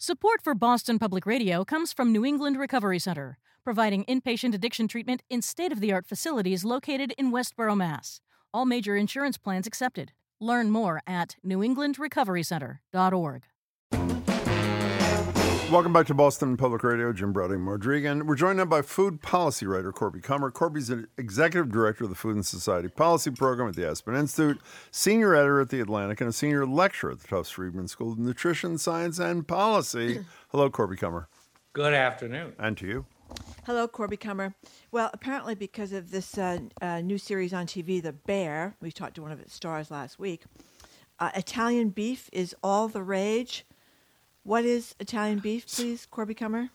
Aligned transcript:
Support 0.00 0.42
for 0.42 0.54
Boston 0.54 1.00
Public 1.00 1.26
Radio 1.26 1.64
comes 1.64 1.92
from 1.92 2.12
New 2.12 2.24
England 2.24 2.56
Recovery 2.56 3.00
Center, 3.00 3.36
providing 3.64 4.04
inpatient 4.04 4.54
addiction 4.54 4.86
treatment 4.86 5.24
in 5.28 5.42
state 5.42 5.72
of 5.72 5.80
the 5.80 5.92
art 5.92 6.06
facilities 6.06 6.64
located 6.64 7.12
in 7.18 7.32
Westboro, 7.32 7.76
Mass. 7.76 8.20
All 8.54 8.64
major 8.64 8.94
insurance 8.94 9.38
plans 9.38 9.66
accepted. 9.66 10.12
Learn 10.38 10.70
more 10.70 11.02
at 11.04 11.34
newenglandrecoverycenter.org. 11.44 13.42
Welcome 15.70 15.92
back 15.92 16.06
to 16.06 16.14
Boston 16.14 16.56
Public 16.56 16.82
Radio. 16.82 17.12
Jim 17.12 17.30
Braude 17.30 17.50
Mordregan. 17.50 18.22
We're 18.22 18.36
joined 18.36 18.56
now 18.56 18.64
by 18.64 18.80
food 18.80 19.20
policy 19.20 19.66
writer 19.66 19.92
Corby 19.92 20.18
Kummer. 20.18 20.50
Corby's 20.50 20.88
an 20.88 21.08
executive 21.18 21.70
director 21.70 22.04
of 22.04 22.10
the 22.10 22.16
Food 22.16 22.36
and 22.36 22.46
Society 22.46 22.88
Policy 22.88 23.32
Program 23.32 23.68
at 23.68 23.76
the 23.76 23.86
Aspen 23.86 24.14
Institute, 24.14 24.62
senior 24.90 25.34
editor 25.34 25.60
at 25.60 25.68
the 25.68 25.80
Atlantic, 25.80 26.22
and 26.22 26.30
a 26.30 26.32
senior 26.32 26.64
lecturer 26.64 27.10
at 27.10 27.20
the 27.20 27.28
Tufts 27.28 27.50
Friedman 27.50 27.86
School 27.86 28.12
of 28.12 28.18
Nutrition, 28.18 28.78
Science, 28.78 29.18
and 29.18 29.46
Policy. 29.46 30.24
Hello, 30.48 30.70
Corby 30.70 30.96
Kummer. 30.96 31.26
Good 31.74 31.92
afternoon. 31.92 32.54
And 32.58 32.74
to 32.78 32.86
you. 32.86 33.06
Hello, 33.66 33.86
Corby 33.86 34.16
Kummer. 34.16 34.54
Well, 34.90 35.10
apparently, 35.12 35.54
because 35.54 35.92
of 35.92 36.10
this 36.10 36.38
uh, 36.38 36.60
uh, 36.80 37.02
new 37.02 37.18
series 37.18 37.52
on 37.52 37.66
TV, 37.66 38.02
The 38.02 38.14
Bear, 38.14 38.74
we 38.80 38.90
talked 38.90 39.16
to 39.16 39.22
one 39.22 39.32
of 39.32 39.40
its 39.40 39.52
stars 39.52 39.90
last 39.90 40.18
week, 40.18 40.44
uh, 41.18 41.30
Italian 41.34 41.90
beef 41.90 42.30
is 42.32 42.56
all 42.62 42.88
the 42.88 43.02
rage. 43.02 43.66
What 44.48 44.64
is 44.64 44.94
Italian 44.98 45.40
beef, 45.40 45.66
please, 45.66 46.06
Corby 46.10 46.34
Kummer? 46.34 46.70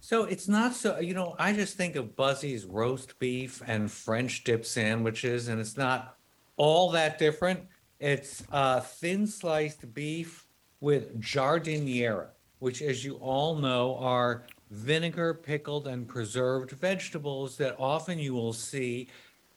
So 0.00 0.24
it's 0.24 0.48
not 0.48 0.74
so, 0.74 0.98
you 0.98 1.12
know, 1.12 1.36
I 1.38 1.52
just 1.52 1.76
think 1.76 1.94
of 1.94 2.16
Buzzy's 2.16 2.64
roast 2.64 3.18
beef 3.18 3.60
and 3.66 3.92
French 3.92 4.44
dip 4.44 4.64
sandwiches, 4.64 5.48
and 5.48 5.60
it's 5.60 5.76
not 5.76 6.16
all 6.56 6.90
that 6.92 7.18
different. 7.18 7.60
It's 8.00 8.42
uh, 8.50 8.80
thin 8.80 9.26
sliced 9.26 9.92
beef 9.92 10.46
with 10.80 11.20
giardiniera, 11.20 12.28
which, 12.60 12.80
as 12.80 13.04
you 13.04 13.16
all 13.16 13.56
know, 13.56 13.96
are 13.96 14.46
vinegar, 14.70 15.34
pickled, 15.34 15.86
and 15.86 16.08
preserved 16.08 16.70
vegetables 16.70 17.58
that 17.58 17.76
often 17.78 18.18
you 18.18 18.32
will 18.32 18.54
see 18.54 19.06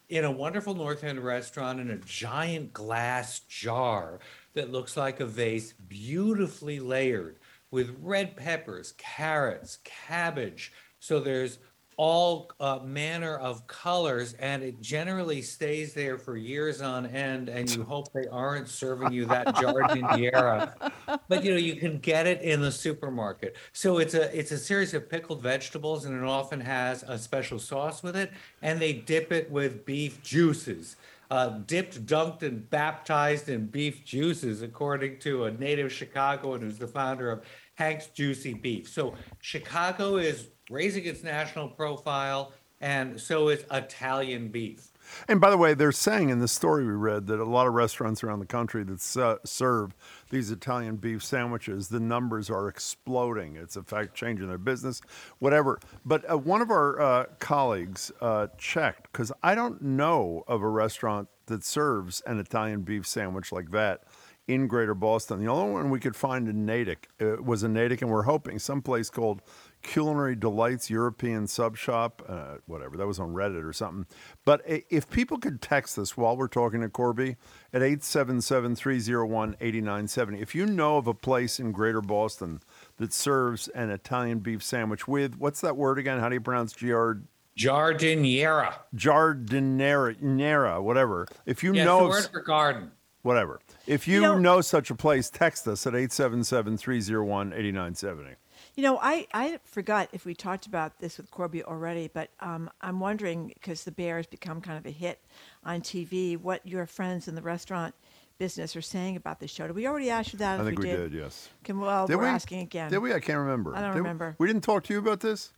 in 0.09 0.25
a 0.25 0.31
wonderful 0.31 0.75
North 0.75 1.06
End 1.06 1.22
restaurant 1.22 1.80
in 1.80 1.91
a 1.91 1.97
giant 2.00 2.73
glass 2.73 3.39
jar 3.47 4.19
that 4.56 4.73
looks 4.73 4.97
like 4.97 5.22
a 5.22 5.25
vase, 5.25 5.72
beautifully 5.88 6.81
layered 6.81 7.38
with 7.72 7.95
red 8.02 8.36
peppers, 8.36 8.94
carrots, 8.97 9.80
cabbage. 9.83 10.72
So 11.00 11.19
there's 11.19 11.58
all 11.97 12.52
uh, 12.59 12.80
manner 12.83 13.38
of 13.38 13.67
colors, 13.67 14.33
and 14.39 14.63
it 14.63 14.81
generally 14.81 15.41
stays 15.41 15.94
there 15.94 16.17
for 16.17 16.36
years 16.36 16.81
on 16.81 17.05
end. 17.05 17.50
And 17.50 17.69
you 17.69 17.83
hope 17.83 18.11
they 18.13 18.28
aren't 18.28 18.67
serving 18.67 19.11
you 19.11 19.25
that 19.25 19.47
giardiniera, 19.55 20.91
but 21.28 21.44
you 21.44 21.52
know 21.52 21.58
you 21.58 21.75
can 21.75 22.00
get 22.00 22.28
it 22.28 22.41
in 22.41 22.61
the 22.61 22.72
supermarket. 22.72 23.55
So 23.73 24.00
it's 24.00 24.13
a 24.13 24.35
it's 24.38 24.52
a 24.52 24.58
series 24.58 24.94
of 24.94 25.09
pickled 25.09 25.41
vegetables, 25.41 26.06
and 26.06 26.17
it 26.17 26.23
often 26.23 26.59
has 26.61 27.03
a 27.03 27.17
special 27.17 27.59
sauce 27.59 28.02
with 28.02 28.16
it, 28.16 28.31
and 28.61 28.81
they 28.81 28.94
dip 28.94 29.31
it 29.31 29.52
with 29.52 29.85
beef 29.85 30.23
juices. 30.23 30.95
Uh, 31.30 31.59
dipped, 31.66 32.06
dunked, 32.06 32.44
and 32.44 32.69
baptized 32.69 33.47
in 33.47 33.66
beef 33.66 34.03
juices, 34.03 34.63
according 34.63 35.17
to 35.17 35.45
a 35.45 35.52
native 35.52 35.89
Chicagoan 35.89 36.59
who's 36.59 36.78
the 36.78 36.88
founder 36.88 37.31
of 37.31 37.45
Hank's 37.82 38.06
Juicy 38.08 38.54
Beef. 38.54 38.88
So 38.88 39.16
Chicago 39.40 40.18
is 40.18 40.50
raising 40.70 41.06
its 41.06 41.24
national 41.24 41.68
profile, 41.68 42.54
and 42.80 43.20
so 43.20 43.50
is 43.50 43.66
Italian 43.72 44.50
beef. 44.50 44.92
And 45.28 45.42
by 45.42 45.50
the 45.50 45.58
way, 45.58 45.74
they're 45.74 45.92
saying 45.92 46.30
in 46.30 46.38
the 46.38 46.48
story 46.48 46.86
we 46.86 46.92
read 46.92 47.26
that 47.26 47.40
a 47.40 47.44
lot 47.44 47.66
of 47.66 47.74
restaurants 47.74 48.24
around 48.24 48.38
the 48.38 48.46
country 48.46 48.84
that 48.84 49.18
uh, 49.18 49.38
serve 49.44 49.96
these 50.30 50.52
Italian 50.52 50.98
beef 50.98 51.24
sandwiches, 51.24 51.88
the 51.88 52.00
numbers 52.00 52.52
are 52.52 52.68
exploding. 52.68 53.56
It's 53.56 53.76
in 53.76 53.84
fact 53.84 54.14
changing 54.14 54.48
their 54.48 54.59
business, 54.59 55.02
whatever. 55.40 55.80
But 56.06 56.30
uh, 56.32 56.38
one 56.38 56.62
of 56.62 56.70
our 56.70 57.02
uh, 57.02 57.26
colleagues 57.40 58.12
uh, 58.22 58.48
checked 58.59 59.12
because 59.12 59.32
I 59.42 59.56
don't 59.56 59.82
know 59.82 60.44
of 60.48 60.62
a 60.62 60.70
restaurant 60.70 61.30
that 61.47 61.64
serves 61.64 62.22
an 62.28 62.38
Italian 62.38 62.84
beef 62.84 63.08
sandwich 63.08 63.52
like 63.52 63.72
that 63.72 64.03
in 64.51 64.67
Greater 64.67 64.94
Boston. 64.94 65.39
The 65.39 65.47
only 65.47 65.73
one 65.73 65.89
we 65.89 66.00
could 66.00 66.16
find 66.16 66.47
in 66.50 66.66
Natick 66.66 67.07
uh, 67.22 67.41
was 67.41 67.63
in 67.63 67.72
Natick, 67.72 68.01
and 68.01 68.12
we're 68.12 68.23
hoping 68.23 68.59
someplace 68.59 69.09
called 69.09 69.41
Culinary 69.81 70.35
Delights 70.35 70.89
European 70.89 71.47
Sub 71.47 71.78
Shop, 71.78 72.22
uh, 72.28 72.57
whatever. 72.66 72.97
That 72.97 73.07
was 73.07 73.17
on 73.17 73.34
Reddit 73.34 73.63
or 73.63 73.72
something. 73.72 74.06
But 74.44 74.61
if 74.66 75.09
people 75.09 75.38
could 75.38 75.61
text 75.61 75.97
us 75.97 76.17
while 76.17 76.35
we're 76.35 76.50
talking 76.50 76.81
to 76.81 76.90
Corby 76.90 77.38
at 77.72 77.81
877 77.81 78.75
301 78.75 79.56
8970, 79.61 80.41
if 80.41 80.53
you 80.53 80.66
know 80.66 80.97
of 80.97 81.07
a 81.07 81.13
place 81.13 81.57
in 81.57 81.72
Greater 81.72 82.01
Boston 82.01 82.59
that 82.97 83.13
serves 83.13 83.69
an 83.69 83.90
Italian 83.90 84.40
beef 84.40 84.61
sandwich 84.61 85.07
with, 85.07 85.38
what's 85.38 85.61
that 85.61 85.78
word 85.78 85.97
again? 85.97 86.19
How 86.19 86.28
do 86.28 86.35
you 86.35 86.41
pronounce 86.41 86.73
Giard? 86.73 87.23
Giardiniera. 87.57 88.73
Giardiniera, 88.95 90.81
whatever. 90.81 91.28
If 91.45 91.63
you 91.63 91.73
yeah, 91.73 91.85
know, 91.85 92.03
the 92.03 92.09
word 92.09 92.28
for 92.31 92.41
garden. 92.41 92.91
Whatever. 93.24 93.59
If 93.86 94.08
you, 94.08 94.16
you 94.16 94.22
know, 94.22 94.38
know, 94.38 94.62
such 94.62 94.90
a 94.90 94.96
place, 94.96 95.30
text 95.30 95.68
us 95.68 95.86
at 95.86 95.94
877 95.94 96.78
301 96.78 97.54
8970. 97.54 98.36
You 98.76 98.84
know, 98.84 99.00
I, 99.02 99.28
I 99.34 99.59
forgot 99.64 100.09
if 100.14 100.26
we 100.26 100.34
talked 100.34 100.66
about 100.66 101.00
this 101.00 101.18
with 101.18 101.30
Corby 101.30 101.64
already, 101.64 102.09
but 102.14 102.30
um, 102.40 102.70
I'm 102.82 103.00
wondering 103.00 103.52
because 103.54 103.84
the 103.84 103.92
bear 103.92 104.18
has 104.18 104.28
become 104.28 104.62
kind 104.62 104.78
of 104.78 104.86
a 104.86 104.92
hit 104.92 105.20
on 105.64 105.82
TV, 105.82 106.38
what 106.38 106.66
your 106.66 106.86
friends 106.86 107.28
in 107.28 107.36
the 107.36 107.42
restaurant 107.42 107.94
business 108.38 108.76
are 108.76 108.82
saying 108.82 109.16
about 109.16 109.40
this 109.40 109.52
show. 109.52 109.68
Did 109.68 109.76
we 109.76 109.88
already 109.88 110.09
ask 110.09 110.34
you 110.34 110.40
that? 110.40 110.59
I 110.59 110.64
think 110.64 110.80
we, 110.80 110.86
we 110.86 110.92
did? 110.92 111.12
did? 111.12 111.20
yes. 111.20 111.50
Can, 111.64 111.80
well, 111.80 112.08
did 112.08 112.16
we're 112.16 112.24
we? 112.24 112.30
asking 112.30 112.62
again. 112.62 112.90
Did 112.90 113.00
we? 113.00 113.14
I 113.14 113.20
can't 113.20 113.40
remember. 113.40 113.76
I 113.76 113.82
don't 113.82 113.92
did 113.92 114.00
remember. 114.00 114.36
We, 114.40 114.46
we 114.46 114.53
didn't 114.53 114.64
talk 114.64 114.84
to 114.86 114.94
you 114.94 115.00
about 115.00 115.20
this? 115.20 115.53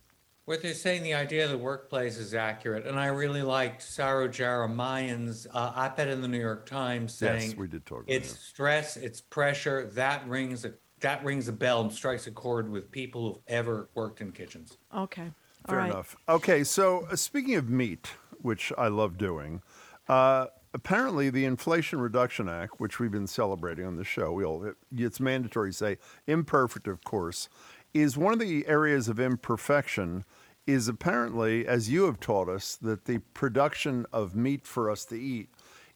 What 0.46 0.60
they're 0.60 0.74
saying, 0.74 1.02
the 1.04 1.14
idea 1.14 1.46
of 1.46 1.50
the 1.50 1.58
workplace 1.58 2.18
is 2.18 2.34
accurate, 2.34 2.86
and 2.86 2.98
I 3.00 3.06
really 3.06 3.40
liked 3.40 3.82
Saro 3.82 4.28
Jeremiah's 4.28 5.46
uh, 5.54 5.72
op-ed 5.74 6.08
in 6.08 6.20
the 6.20 6.28
New 6.28 6.40
York 6.40 6.66
Times 6.66 7.14
saying 7.14 7.50
yes, 7.50 7.56
we 7.56 7.66
did 7.66 7.86
talk. 7.86 8.04
It's 8.06 8.32
that. 8.32 8.38
stress, 8.40 8.96
it's 8.98 9.22
pressure 9.22 9.86
that 9.94 10.26
rings 10.28 10.66
a 10.66 10.74
that 11.00 11.24
rings 11.24 11.48
a 11.48 11.52
bell 11.52 11.80
and 11.80 11.92
strikes 11.92 12.26
a 12.26 12.30
chord 12.30 12.70
with 12.70 12.90
people 12.90 13.34
who've 13.34 13.42
ever 13.48 13.88
worked 13.94 14.20
in 14.20 14.32
kitchens. 14.32 14.76
Okay, 14.94 15.30
fair 15.66 15.80
enough. 15.80 16.14
Okay, 16.28 16.62
so 16.62 17.06
uh, 17.10 17.16
speaking 17.16 17.54
of 17.56 17.70
meat, 17.70 18.10
which 18.42 18.70
I 18.76 18.88
love 18.88 19.16
doing. 19.16 19.62
Uh, 20.08 20.46
apparently, 20.74 21.30
the 21.30 21.46
Inflation 21.46 22.00
Reduction 22.00 22.48
Act, 22.48 22.80
which 22.80 22.98
we've 22.98 23.10
been 23.10 23.26
celebrating 23.26 23.86
on 23.86 23.96
the 23.96 24.04
show, 24.04 24.32
we 24.32 24.44
all, 24.44 24.64
it, 24.64 24.76
it's 24.94 25.20
mandatory 25.20 25.70
to 25.70 25.76
say 25.76 25.98
imperfect, 26.26 26.86
of 26.86 27.02
course, 27.04 27.48
is 27.94 28.18
one 28.18 28.32
of 28.32 28.40
the 28.40 28.66
areas 28.66 29.08
of 29.08 29.20
imperfection 29.20 30.24
is 30.66 30.88
apparently, 30.88 31.66
as 31.66 31.88
you 31.88 32.04
have 32.04 32.18
taught 32.18 32.48
us, 32.48 32.76
that 32.76 33.04
the 33.04 33.18
production 33.32 34.04
of 34.12 34.34
meat 34.34 34.66
for 34.66 34.90
us 34.90 35.04
to 35.06 35.14
eat 35.14 35.48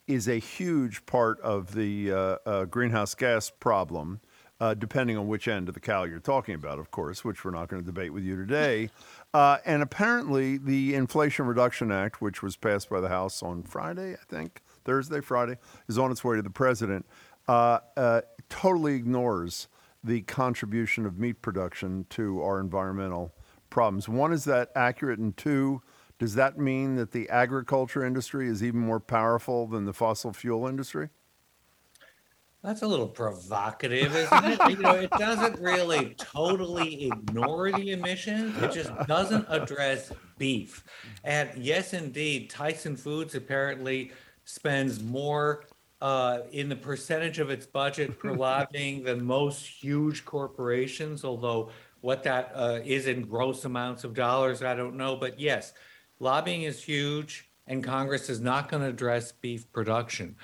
is 0.06 0.28
a 0.28 0.38
huge 0.38 1.04
part 1.06 1.40
of 1.40 1.74
the 1.74 2.12
uh, 2.12 2.36
uh, 2.46 2.64
greenhouse 2.66 3.14
gas 3.14 3.50
problem, 3.50 4.20
uh, 4.60 4.74
depending 4.74 5.16
on 5.16 5.26
which 5.26 5.48
end 5.48 5.68
of 5.68 5.74
the 5.74 5.80
cow 5.80 6.04
you're 6.04 6.18
talking 6.18 6.54
about, 6.54 6.78
of 6.78 6.90
course, 6.90 7.24
which 7.24 7.44
we're 7.44 7.50
not 7.50 7.68
going 7.68 7.82
to 7.82 7.86
debate 7.86 8.12
with 8.12 8.24
you 8.24 8.36
today. 8.36 8.90
Uh, 9.34 9.58
and 9.66 9.82
apparently, 9.82 10.56
the 10.56 10.94
Inflation 10.94 11.44
Reduction 11.44 11.92
Act, 11.92 12.22
which 12.22 12.42
was 12.42 12.56
passed 12.56 12.88
by 12.88 12.98
the 12.98 13.10
House 13.10 13.42
on 13.42 13.62
Friday, 13.62 14.14
I 14.14 14.24
think, 14.26 14.62
Thursday, 14.86 15.20
Friday, 15.20 15.58
is 15.86 15.98
on 15.98 16.10
its 16.10 16.24
way 16.24 16.36
to 16.36 16.42
the 16.42 16.48
president, 16.48 17.04
uh, 17.46 17.80
uh, 17.94 18.22
totally 18.48 18.94
ignores 18.94 19.68
the 20.04 20.22
contribution 20.22 21.06
of 21.06 21.18
meat 21.18 21.42
production 21.42 22.06
to 22.10 22.40
our 22.42 22.60
environmental 22.60 23.34
problems. 23.70 24.08
One, 24.08 24.32
is 24.32 24.44
that 24.44 24.70
accurate? 24.74 25.18
And 25.18 25.36
two, 25.36 25.82
does 26.18 26.34
that 26.34 26.58
mean 26.58 26.96
that 26.96 27.12
the 27.12 27.28
agriculture 27.28 28.04
industry 28.04 28.48
is 28.48 28.62
even 28.62 28.80
more 28.80 29.00
powerful 29.00 29.66
than 29.66 29.84
the 29.84 29.92
fossil 29.92 30.32
fuel 30.32 30.66
industry? 30.66 31.10
That's 32.62 32.82
a 32.82 32.88
little 32.88 33.06
provocative, 33.06 34.16
isn't 34.16 34.44
it? 34.44 34.70
you 34.70 34.76
know, 34.78 34.94
it 34.94 35.10
doesn't 35.12 35.60
really 35.60 36.14
totally 36.18 37.06
ignore 37.06 37.70
the 37.70 37.92
emissions. 37.92 38.60
It 38.60 38.72
just 38.72 38.90
doesn't 39.06 39.46
address 39.48 40.10
beef. 40.38 40.82
And 41.22 41.50
yes, 41.56 41.92
indeed, 41.94 42.50
Tyson 42.50 42.96
Foods 42.96 43.36
apparently 43.36 44.10
spends 44.44 45.00
more 45.00 45.66
uh, 46.00 46.40
in 46.52 46.68
the 46.68 46.76
percentage 46.76 47.38
of 47.38 47.50
its 47.50 47.66
budget 47.66 48.18
for 48.20 48.32
lobbying 48.36 49.02
than 49.02 49.24
most 49.24 49.66
huge 49.66 50.24
corporations, 50.24 51.24
although 51.24 51.70
what 52.00 52.22
that 52.22 52.52
uh, 52.54 52.80
is 52.84 53.06
in 53.06 53.22
gross 53.22 53.64
amounts 53.64 54.04
of 54.04 54.14
dollars, 54.14 54.62
I 54.62 54.74
don't 54.74 54.96
know. 54.96 55.16
But 55.16 55.40
yes, 55.40 55.72
lobbying 56.20 56.62
is 56.62 56.82
huge, 56.82 57.50
and 57.66 57.82
Congress 57.82 58.28
is 58.28 58.40
not 58.40 58.68
going 58.68 58.82
to 58.82 58.88
address 58.88 59.32
beef 59.32 59.70
production. 59.72 60.36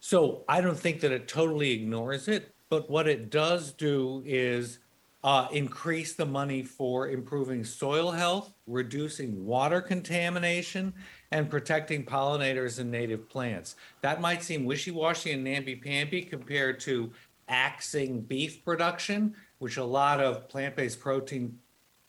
So 0.00 0.44
I 0.48 0.60
don't 0.60 0.78
think 0.78 1.00
that 1.00 1.12
it 1.12 1.28
totally 1.28 1.72
ignores 1.72 2.26
it, 2.26 2.54
but 2.68 2.90
what 2.90 3.06
it 3.06 3.30
does 3.30 3.72
do 3.72 4.22
is 4.24 4.78
uh, 5.22 5.46
increase 5.52 6.14
the 6.14 6.24
money 6.24 6.62
for 6.62 7.10
improving 7.10 7.62
soil 7.64 8.10
health, 8.10 8.52
reducing 8.66 9.44
water 9.44 9.80
contamination, 9.80 10.94
and 11.32 11.50
protecting 11.50 12.04
pollinators 12.04 12.78
and 12.78 12.90
native 12.90 13.28
plants. 13.28 13.76
That 14.00 14.20
might 14.20 14.42
seem 14.42 14.64
wishy 14.64 14.90
washy 14.90 15.32
and 15.32 15.44
namby 15.44 15.76
pamby 15.76 16.22
compared 16.22 16.80
to 16.80 17.12
axing 17.48 18.20
beef 18.22 18.64
production, 18.64 19.34
which 19.58 19.76
a 19.76 19.84
lot 19.84 20.20
of 20.20 20.48
plant-based 20.48 21.00
protein 21.00 21.58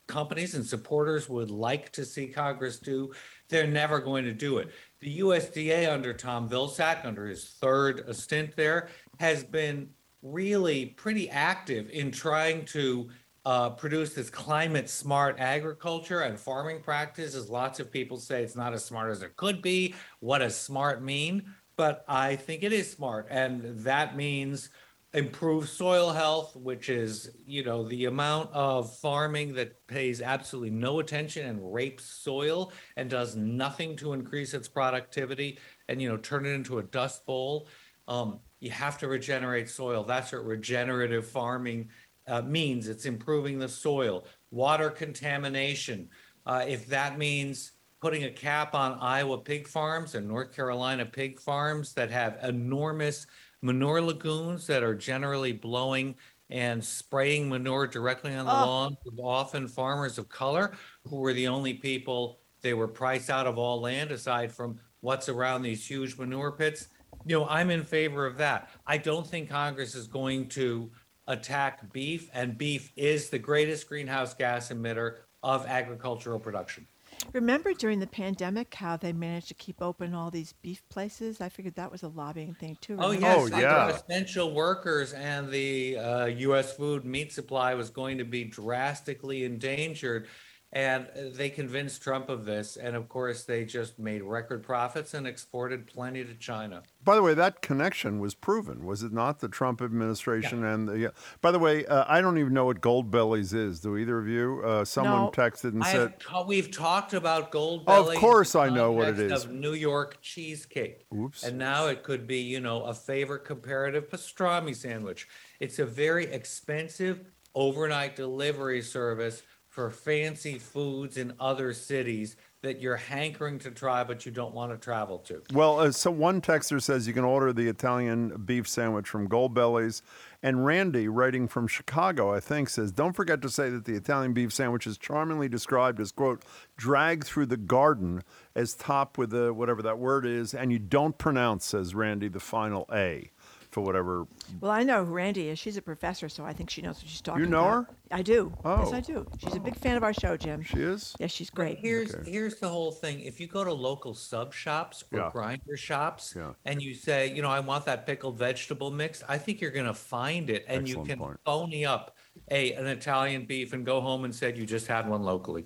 companies 0.07 0.56
and 0.56 0.65
supporters 0.65 1.29
would 1.29 1.50
like 1.50 1.91
to 1.94 2.03
see 2.03 2.27
Congress 2.27 2.79
do, 2.79 3.12
they're 3.47 3.65
never 3.65 4.00
going 4.00 4.25
to 4.25 4.33
do 4.33 4.57
it. 4.57 4.69
The 5.00 5.19
USDA 5.19 5.91
under 5.91 6.13
Tom 6.13 6.50
Vilsack, 6.50 7.06
under 7.06 7.25
his 7.25 7.45
third 7.62 8.13
stint 8.15 8.56
there, 8.56 8.89
has 9.19 9.44
been 9.44 9.89
really 10.21 10.88
pretty 10.88 11.29
active 11.29 11.89
in 11.89 12.12
trying 12.12 12.65
to 12.65 13.09
uh, 13.45 13.71
produce 13.71 14.13
this 14.13 14.29
climate 14.29 14.89
smart 14.89 15.39
agriculture 15.39 16.21
and 16.21 16.39
farming 16.39 16.81
practices. 16.81 17.49
Lots 17.49 17.79
of 17.79 17.91
people 17.91 18.17
say 18.17 18.43
it's 18.43 18.55
not 18.55 18.73
as 18.73 18.85
smart 18.85 19.11
as 19.11 19.23
it 19.23 19.35
could 19.35 19.61
be. 19.61 19.95
What 20.19 20.39
does 20.39 20.55
smart 20.55 21.01
mean? 21.01 21.53
But 21.75 22.05
I 22.07 22.35
think 22.35 22.63
it 22.63 22.73
is 22.73 22.91
smart. 22.91 23.27
And 23.29 23.79
that 23.79 24.15
means 24.15 24.69
improve 25.13 25.67
soil 25.67 26.11
health, 26.11 26.55
which 26.55 26.89
is, 26.89 27.31
you 27.45 27.63
know, 27.63 27.88
the 27.88 28.05
amount 28.05 28.49
of 28.53 28.95
farming 28.97 29.53
that 29.55 29.85
pays 29.87 30.21
absolutely 30.21 30.69
no 30.69 30.99
attention 30.99 31.47
and 31.47 31.73
rapes 31.73 32.05
soil 32.05 32.71
and 32.95 33.09
does 33.09 33.35
nothing 33.35 33.95
to 33.97 34.13
increase 34.13 34.53
its 34.53 34.67
productivity 34.67 35.59
and, 35.89 36.01
you 36.01 36.07
know, 36.07 36.17
turn 36.17 36.45
it 36.45 36.51
into 36.51 36.77
a 36.77 36.83
dust 36.83 37.25
bowl. 37.25 37.67
Um, 38.07 38.39
you 38.59 38.71
have 38.71 38.97
to 38.99 39.07
regenerate 39.07 39.69
soil. 39.69 40.03
That's 40.03 40.31
what 40.31 40.45
regenerative 40.45 41.27
farming 41.27 41.89
uh, 42.27 42.41
means. 42.41 42.88
It's 42.88 43.06
improving 43.06 43.59
the 43.59 43.69
soil. 43.69 44.25
Water 44.51 44.89
contamination. 44.89 46.09
Uh, 46.45 46.65
if 46.68 46.88
that 46.88 47.18
means 47.18 47.73
putting 48.01 48.23
a 48.23 48.31
cap 48.31 48.73
on 48.73 48.97
Iowa 49.00 49.38
pig 49.38 49.68
farms 49.68 50.15
and 50.15 50.27
North 50.27 50.56
Carolina 50.56 51.06
pig 51.06 51.39
farms 51.39 51.94
that 51.94 52.09
have 52.09 52.38
enormous 52.44 53.27
manure 53.62 54.01
lagoons 54.01 54.65
that 54.68 54.81
are 54.81 54.95
generally 54.95 55.51
blowing 55.51 56.15
and 56.50 56.83
spraying 56.83 57.47
manure 57.47 57.88
directly 57.88 58.35
on 58.35 58.45
the 58.45 58.51
Oh. 58.51 58.65
lawn, 58.65 58.97
often 59.19 59.68
farmers 59.68 60.18
of 60.18 60.27
color 60.29 60.73
who 61.07 61.18
were 61.18 61.33
the 61.33 61.47
only 61.47 61.75
people 61.75 62.39
they 62.62 62.73
were 62.73 62.88
priced 62.88 63.29
out 63.29 63.47
of 63.47 63.57
all 63.57 63.79
land 63.79 64.12
aside 64.12 64.51
from 64.51 64.79
what's 65.01 65.29
around 65.29 65.62
these 65.62 65.88
huge 65.88 66.18
manure 66.18 66.51
pits. 66.51 66.88
You 67.25 67.39
know, 67.39 67.47
I'm 67.47 67.69
in 67.69 67.83
favor 67.83 68.25
of 68.25 68.38
that. 68.38 68.69
I 68.85 68.97
don't 68.97 69.25
think 69.25 69.50
Congress 69.50 69.95
is 69.95 70.07
going 70.07 70.47
to 70.50 70.91
attack 71.31 71.92
beef, 71.94 72.30
and 72.33 72.57
beef 72.57 72.92
is 72.95 73.30
the 73.30 73.39
greatest 73.39 73.88
greenhouse 73.88 74.33
gas 74.33 74.69
emitter 74.69 75.16
of 75.42 75.66
agricultural 75.66 76.39
production. 76.39 76.86
Remember 77.33 77.74
during 77.74 78.00
the 78.00 78.07
pandemic 78.07 78.74
how 78.74 78.98
they 78.98 79.13
managed 79.13 79.48
to 79.50 79.54
keep 79.54 79.81
open 79.81 80.13
all 80.13 80.31
these 80.31 80.54
beef 80.62 80.81
places? 80.89 81.39
I 81.42 81.50
figured 81.50 81.75
that 81.75 81.92
was 81.92 82.04
a 82.04 82.07
lobbying 82.07 82.54
thing 82.56 82.78
too. 82.81 82.98
Oh, 83.00 83.12
yes. 83.12 83.50
Oh, 83.54 83.57
yeah. 83.57 83.89
Essential 83.89 84.54
workers 84.54 85.13
and 85.13 85.50
the 85.50 85.98
uh, 85.98 86.25
U.S. 86.25 86.74
food 86.74 87.06
meat 87.06 87.31
supply 87.31 87.74
was 87.75 87.89
going 87.89 88.18
to 88.18 88.25
be 88.25 88.44
drastically 88.44 89.44
endangered. 89.44 90.28
And 90.73 91.07
they 91.35 91.50
convinced 91.50 92.01
Trump 92.01 92.29
of 92.29 92.45
this. 92.45 92.77
And 92.77 92.95
of 92.95 93.09
course, 93.09 93.44
they 93.44 93.65
just 93.65 94.00
made 94.00 94.23
record 94.23 94.63
profits 94.63 95.13
and 95.13 95.27
exported 95.27 95.85
plenty 95.85 96.23
to 96.23 96.33
China. 96.35 96.83
By 97.03 97.15
the 97.15 97.21
way, 97.21 97.33
that 97.33 97.62
connection 97.62 98.19
was 98.19 98.33
proven, 98.35 98.85
was 98.85 99.03
it 99.03 99.12
not? 99.12 99.39
The 99.39 99.50
Trump 99.50 99.81
administration 99.81 100.63
and 100.63 100.88
the. 100.88 100.97
Yeah. 100.97 101.07
By 101.41 101.51
the 101.51 101.59
way, 101.59 101.85
uh, 101.88 102.06
I 102.07 102.21
don't 102.21 102.38
even 102.38 102.53
know 102.53 102.65
what 102.65 102.79
gold 102.79 103.12
bellies 103.12 103.53
is. 103.53 103.81
Do 103.81 103.97
either 103.97 104.18
of 104.18 104.29
you? 104.29 104.62
Uh, 104.63 104.85
someone 104.85 105.23
No. 105.23 105.31
texted 105.31 105.73
and 105.73 105.83
I 105.83 105.91
said, 105.91 106.13
have 106.29 106.47
we've 106.47 106.71
talked 106.71 107.13
about 107.13 107.51
gold 107.51 107.83
Of 107.88 108.15
course 108.15 108.56
I 108.56 108.69
know 108.69 108.94
what 108.94 109.09
it 109.09 109.19
is. 109.19 109.44
Of 109.44 109.51
New 109.51 109.73
York 109.73 110.19
cheesecake. 110.21 111.06
Oops. 111.13 111.44
And 111.44 111.57
now 111.57 111.88
it 111.88 112.03
could 112.03 112.27
be, 112.27 112.38
you 112.39 112.62
know, 112.62 112.83
a 112.83 112.94
favorite 112.94 113.44
comparative 113.44 114.09
pastrami 114.09 114.75
sandwich. 114.75 115.27
It's 115.59 115.79
a 115.79 115.85
very 115.85 116.25
expensive 116.25 117.25
overnight 117.53 118.15
delivery 118.15 118.81
service 118.81 119.44
for 119.71 119.89
fancy 119.89 120.59
foods 120.59 121.15
in 121.15 121.33
other 121.39 121.71
cities 121.71 122.35
that 122.62 122.81
you're 122.81 122.97
hankering 122.97 123.57
to 123.57 123.71
try, 123.71 124.03
but 124.03 124.25
you 124.25 124.31
don't 124.31 124.53
want 124.53 124.69
to 124.69 124.77
travel 124.77 125.18
to. 125.18 125.41
Well, 125.53 125.79
uh, 125.79 125.91
so 125.91 126.12
one 126.12 126.41
texter 126.41 126.81
says 126.81 127.07
you 127.07 127.13
can 127.13 127.23
order 127.23 127.53
the 127.53 127.69
Italian 127.69 128.44
beef 128.44 128.68
sandwich 128.68 129.07
from 129.07 129.29
Goldbellies. 129.29 130.01
And 130.44 130.65
Randy, 130.65 131.07
writing 131.07 131.47
from 131.47 131.68
Chicago, 131.68 132.33
I 132.33 132.41
think, 132.41 132.68
says, 132.68 132.91
Don't 132.91 133.13
forget 133.13 133.41
to 133.44 133.50
say 133.50 133.69
that 133.69 133.85
the 133.85 133.95
Italian 133.95 134.33
beef 134.33 134.51
sandwich 134.51 134.85
is 134.85 134.97
charmingly 134.97 135.47
described 135.47 136.01
as, 136.01 136.12
quote, 136.12 136.44
dragged 136.75 137.23
through 137.23 137.45
the 137.45 137.57
garden 137.57 138.23
as 138.53 138.73
topped 138.73 139.18
with 139.18 139.29
the 139.29 139.53
whatever 139.53 139.81
that 139.83 140.00
word 140.00 140.25
is. 140.25 140.53
And 140.53 140.73
you 140.73 140.79
don't 140.79 141.18
pronounce, 141.18 141.65
says 141.65 141.95
Randy, 141.95 142.27
the 142.27 142.41
final 142.41 142.88
A 142.91 143.31
for 143.71 143.81
whatever. 143.81 144.27
Well, 144.59 144.71
I 144.71 144.83
know 144.83 145.06
who 145.06 145.13
Randy 145.13 145.47
is. 145.50 145.57
She's 145.57 145.77
a 145.77 145.81
professor, 145.81 146.27
so 146.29 146.44
I 146.45 146.53
think 146.53 146.69
she 146.69 146.81
knows 146.81 146.97
what 146.97 147.07
she's 147.07 147.21
talking 147.21 147.44
about. 147.44 147.47
You 147.47 147.51
know 147.51 147.68
about. 147.79 147.88
her? 147.88 147.95
I 148.12 148.21
do. 148.21 148.53
Oh. 148.65 148.79
Yes, 148.79 148.89
Oh. 148.91 148.95
I 148.95 149.00
do. 149.00 149.27
She's 149.38 149.56
a 149.56 149.59
big 149.59 149.77
fan 149.77 149.95
of 149.95 150.03
our 150.03 150.13
show, 150.13 150.35
Jim. 150.35 150.62
She 150.62 150.77
is? 150.77 151.15
Yes, 151.19 151.31
she's 151.31 151.50
great. 151.50 151.79
Here's 151.79 152.13
Okay. 152.13 152.29
here's 152.29 152.56
the 152.59 152.68
whole 152.68 152.91
thing. 152.91 153.21
If 153.21 153.39
you 153.39 153.47
go 153.47 153.63
to 153.63 153.71
local 153.73 154.13
sub 154.13 154.53
shops 154.53 155.03
or 155.13 155.19
Yeah. 155.19 155.29
grinder 155.31 155.77
shops 155.77 156.33
Yeah. 156.35 156.51
and 156.65 156.81
you 156.81 156.94
say, 156.94 157.33
you 157.33 157.41
know, 157.41 157.50
I 157.50 157.62
want 157.62 157.85
that 157.85 158.06
pickled 158.06 158.38
vegetable 158.38 158.91
mix, 158.91 159.23
I 159.29 159.38
think 159.38 159.62
you're 159.62 159.71
gonna 159.71 159.94
find 159.94 160.50
it 160.50 160.65
and 160.68 160.83
Excellent 160.83 161.07
you 161.07 161.15
can 161.15 161.19
point. 161.19 161.39
phony 161.45 161.85
up 161.85 162.18
a 162.50 162.73
an 162.73 162.88
Italian 162.88 163.45
beef 163.45 163.71
and 163.73 163.85
go 163.85 164.01
home 164.01 164.25
and 164.25 164.35
said 164.35 164.57
you 164.57 164.65
just 164.65 164.88
had 164.88 165.07
one 165.07 165.23
locally. 165.23 165.65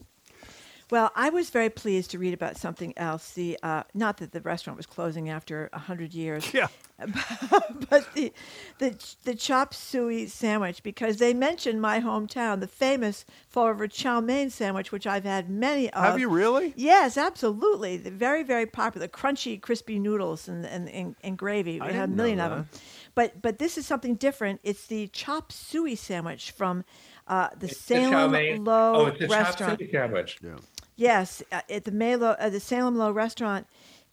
Well, 0.91 1.11
I 1.15 1.29
was 1.29 1.49
very 1.49 1.69
pleased 1.69 2.11
to 2.11 2.19
read 2.19 2.33
about 2.33 2.57
something 2.57 2.93
else. 2.95 3.31
The 3.31 3.57
uh, 3.63 3.83
not 3.93 4.17
that 4.17 4.31
the 4.31 4.41
restaurant 4.41 4.77
was 4.77 4.85
closing 4.85 5.29
after 5.29 5.69
a 5.73 5.79
hundred 5.79 6.13
years, 6.13 6.53
Yeah. 6.53 6.67
but 6.97 8.13
the 8.13 8.31
the 8.77 8.95
the 9.23 9.35
chop 9.35 9.73
suey 9.73 10.27
sandwich 10.27 10.81
because 10.83 11.17
they 11.17 11.33
mentioned 11.33 11.81
my 11.81 11.99
hometown, 11.99 12.59
the 12.61 12.67
famous 12.67 13.25
Fall 13.49 13.67
River 13.69 13.87
chow 13.87 14.21
mein 14.21 14.49
sandwich, 14.49 14.91
which 14.91 15.05
I've 15.07 15.25
had 15.25 15.49
many 15.49 15.89
of. 15.91 16.03
Have 16.03 16.19
you 16.19 16.29
really? 16.29 16.73
Yes, 16.77 17.17
absolutely. 17.17 17.97
They're 17.97 18.13
very, 18.13 18.43
very 18.43 18.65
popular. 18.65 19.07
Crunchy, 19.07 19.59
crispy 19.59 19.99
noodles 19.99 20.47
and, 20.47 20.65
and, 20.65 20.87
and, 20.89 21.15
and 21.23 21.37
gravy. 21.37 21.81
I 21.81 21.87
We 21.87 21.93
have 21.93 22.09
a 22.09 22.13
million 22.13 22.39
of 22.39 22.51
them. 22.51 22.69
But 23.13 23.41
but 23.41 23.57
this 23.59 23.77
is 23.77 23.85
something 23.85 24.15
different. 24.15 24.59
It's 24.63 24.87
the 24.87 25.07
chop 25.07 25.51
suey 25.51 25.95
sandwich 25.95 26.51
from 26.51 26.85
uh, 27.27 27.49
the 27.57 27.67
It's 27.67 27.85
the 27.85 27.95
chow 27.95 28.09
Salem 28.11 28.31
mein- 28.31 28.63
Low 28.63 28.95
oh, 28.95 29.05
it's 29.07 29.19
the 29.19 29.27
chop 29.27 29.57
suey 29.57 29.89
sandwich. 29.91 30.37
Yeah. 30.43 30.57
Yes, 30.95 31.43
uh, 31.51 31.61
at 31.69 31.83
the 31.83 31.91
Malo, 31.91 32.35
uh, 32.39 32.49
the 32.49 32.59
Salem 32.59 32.95
Lowe 32.95 33.11
restaurant, 33.11 33.67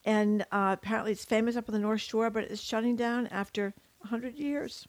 and 0.05 0.43
uh, 0.50 0.76
apparently 0.79 1.12
it's 1.12 1.25
famous 1.25 1.56
up 1.56 1.69
on 1.69 1.73
the 1.73 1.79
North 1.79 2.00
Shore, 2.00 2.31
but 2.31 2.44
it's 2.44 2.61
shutting 2.61 2.96
down 2.96 3.29
after 3.29 3.73
hundred 4.05 4.37
years. 4.37 4.88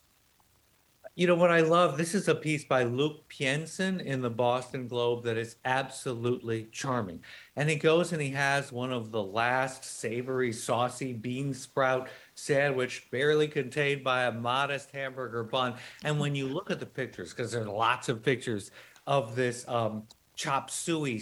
You 1.16 1.28
know 1.28 1.36
what 1.36 1.52
I 1.52 1.62
love? 1.62 1.96
This 1.96 2.16
is 2.16 2.28
a 2.28 2.34
piece 2.34 2.64
by 2.64 2.86
Luke 2.86 3.30
Pienson 3.30 4.02
in 4.04 4.22
the 4.22 4.32
Boston 4.32 4.88
Globe 4.88 5.24
that 5.26 5.38
is 5.38 5.58
absolutely 5.64 6.68
charming. 6.72 7.24
And 7.56 7.70
he 7.70 7.76
goes 7.76 8.14
and 8.14 8.20
he 8.20 8.32
has 8.32 8.72
one 8.72 8.92
of 8.92 9.12
the 9.12 9.22
last 9.22 9.86
savory, 9.86 10.52
saucy 10.52 11.14
bean 11.14 11.54
sprout 11.54 12.10
sandwich, 12.34 13.12
barely 13.12 13.48
contained 13.48 14.04
by 14.04 14.24
a 14.24 14.32
modest 14.32 14.90
hamburger 14.90 15.44
bun. 15.44 15.76
And 16.04 16.20
when 16.20 16.34
you 16.34 16.48
look 16.48 16.72
at 16.72 16.80
the 16.80 16.88
pictures, 16.88 17.32
because 17.32 17.52
there's 17.52 17.68
lots 17.68 18.10
of 18.10 18.24
pictures 18.24 18.72
of 19.06 19.36
this 19.36 19.68
um, 19.68 20.08
chop 20.36 20.72
suey 20.72 21.22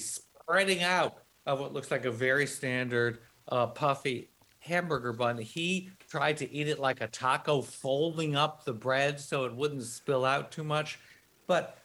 spreading 0.52 0.84
out 0.84 1.24
of 1.46 1.62
what 1.62 1.72
looks 1.72 1.90
like 1.92 2.04
a 2.04 2.12
very 2.12 2.46
standard 2.46 3.20
uh, 3.48 3.68
puffy 3.68 4.28
hamburger 4.60 5.14
bun. 5.14 5.38
He 5.38 5.90
tried 6.10 6.36
to 6.38 6.52
eat 6.52 6.68
it 6.68 6.78
like 6.78 7.00
a 7.00 7.08
taco, 7.08 7.62
folding 7.62 8.36
up 8.36 8.66
the 8.66 8.74
bread 8.74 9.18
so 9.18 9.46
it 9.46 9.56
wouldn't 9.56 9.84
spill 9.84 10.26
out 10.26 10.52
too 10.52 10.66
much. 10.66 11.00
But 11.48 11.78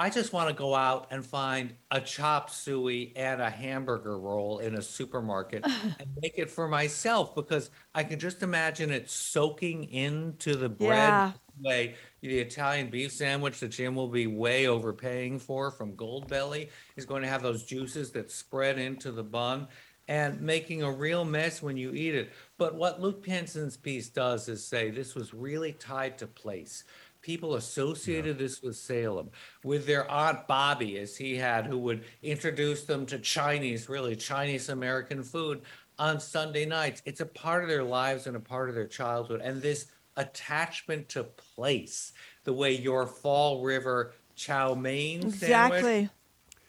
I 0.00 0.10
just 0.10 0.32
want 0.32 0.48
to 0.48 0.54
go 0.54 0.76
out 0.76 1.08
and 1.10 1.26
find 1.26 1.74
a 1.90 2.00
chop 2.00 2.50
suey 2.50 3.12
and 3.16 3.42
a 3.42 3.50
hamburger 3.50 4.16
roll 4.18 4.60
in 4.60 4.76
a 4.76 4.82
supermarket 4.82 5.64
and 5.98 6.08
make 6.22 6.34
it 6.38 6.50
for 6.50 6.68
myself 6.68 7.34
because 7.34 7.70
I 7.94 8.04
can 8.04 8.20
just 8.20 8.42
imagine 8.44 8.90
it 8.92 9.10
soaking 9.10 9.90
into 9.90 10.54
the 10.54 10.68
bread 10.68 11.08
Yeah. 11.08 11.32
way 11.60 11.96
the 12.20 12.38
Italian 12.38 12.90
beef 12.90 13.10
sandwich 13.12 13.58
that 13.60 13.70
Jim 13.70 13.96
will 13.96 14.08
be 14.08 14.28
way 14.28 14.68
overpaying 14.68 15.40
for 15.40 15.72
from 15.72 15.94
Goldbelly 15.96 16.68
is 16.96 17.04
going 17.04 17.22
to 17.22 17.28
have 17.28 17.42
those 17.42 17.64
juices 17.64 18.12
that 18.12 18.30
spread 18.30 18.78
into 18.78 19.10
the 19.10 19.24
bun 19.24 19.66
and 20.06 20.40
making 20.40 20.82
a 20.82 20.90
real 20.90 21.24
mess 21.24 21.60
when 21.60 21.76
you 21.76 21.92
eat 21.92 22.14
it. 22.14 22.32
But 22.56 22.74
what 22.74 23.00
Luke 23.00 23.22
Penson's 23.22 23.76
piece 23.76 24.08
does 24.08 24.48
is 24.48 24.64
say 24.66 24.90
this 24.90 25.14
was 25.14 25.34
really 25.34 25.72
tied 25.72 26.16
to 26.18 26.26
place. 26.26 26.84
People 27.28 27.56
associated 27.56 28.38
this 28.38 28.62
with 28.62 28.74
Salem, 28.74 29.28
with 29.62 29.84
their 29.86 30.10
Aunt 30.10 30.48
Bobby, 30.48 30.96
as 30.96 31.14
he 31.14 31.36
had, 31.36 31.66
who 31.66 31.76
would 31.76 32.04
introduce 32.22 32.84
them 32.84 33.04
to 33.04 33.18
Chinese, 33.18 33.86
really 33.86 34.16
Chinese 34.16 34.70
American 34.70 35.22
food 35.22 35.60
on 35.98 36.18
Sunday 36.20 36.64
nights. 36.64 37.02
It's 37.04 37.20
a 37.20 37.26
part 37.26 37.62
of 37.64 37.68
their 37.68 37.84
lives 37.84 38.26
and 38.26 38.34
a 38.34 38.40
part 38.40 38.70
of 38.70 38.74
their 38.74 38.86
childhood. 38.86 39.42
And 39.44 39.60
this 39.60 39.88
attachment 40.16 41.10
to 41.10 41.24
place, 41.24 42.14
the 42.44 42.54
way 42.54 42.72
your 42.74 43.06
Fall 43.06 43.62
River 43.62 44.14
chow 44.34 44.72
mein 44.72 45.30
sandwich 45.30 45.80
Exactly. 45.80 46.08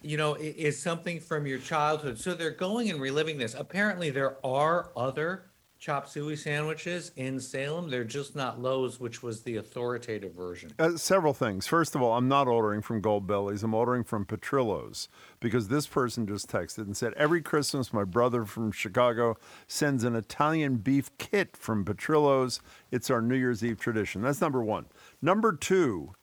you 0.01 0.17
know, 0.17 0.35
i- 0.35 0.39
is 0.57 0.77
something 0.77 1.21
from 1.21 1.47
your 1.47 1.59
childhood. 1.59 2.19
So 2.19 2.33
they're 2.33 2.51
going 2.51 2.89
and 2.89 2.99
reliving 2.99 3.37
this. 3.37 3.53
Apparently, 3.53 4.09
there 4.09 4.45
are 4.45 4.91
other 4.97 5.48
chop 5.79 6.09
suey 6.09 6.35
sandwiches 6.35 7.11
in 7.15 7.39
Salem. 7.39 7.89
They're 7.89 8.03
just 8.03 8.35
not 8.35 8.61
Lowe's, 8.61 8.99
which 8.99 9.23
was 9.23 9.41
the 9.43 9.55
authoritative 9.55 10.33
version. 10.33 10.71
Uh, 10.77 10.97
several 10.97 11.33
things. 11.33 11.67
First 11.67 11.95
of 11.95 12.01
all, 12.01 12.17
I'm 12.17 12.27
not 12.27 12.47
ordering 12.47 12.81
from 12.81 12.99
Gold 12.99 13.25
Bellies. 13.25 13.63
I'm 13.63 13.73
ordering 13.73 14.03
from 14.03 14.25
Portillo's 14.25 15.07
because 15.39 15.69
this 15.69 15.87
person 15.87 16.27
just 16.27 16.49
texted 16.49 16.79
and 16.79 16.97
said, 16.97 17.13
Every 17.13 17.41
Christmas, 17.41 17.93
my 17.93 18.03
brother 18.03 18.43
from 18.43 18.73
Chicago 18.73 19.37
sends 19.67 20.03
an 20.03 20.15
Italian 20.15 20.77
beef 20.77 21.17
kit 21.17 21.55
from 21.55 21.85
Portillo's. 21.85 22.59
It's 22.91 23.09
our 23.09 23.21
New 23.21 23.37
Year's 23.37 23.63
Eve 23.63 23.79
tradition. 23.79 24.21
That's 24.21 24.41
number 24.41 24.61
one. 24.61 24.85
Number 25.21 25.53
two, 25.53 26.13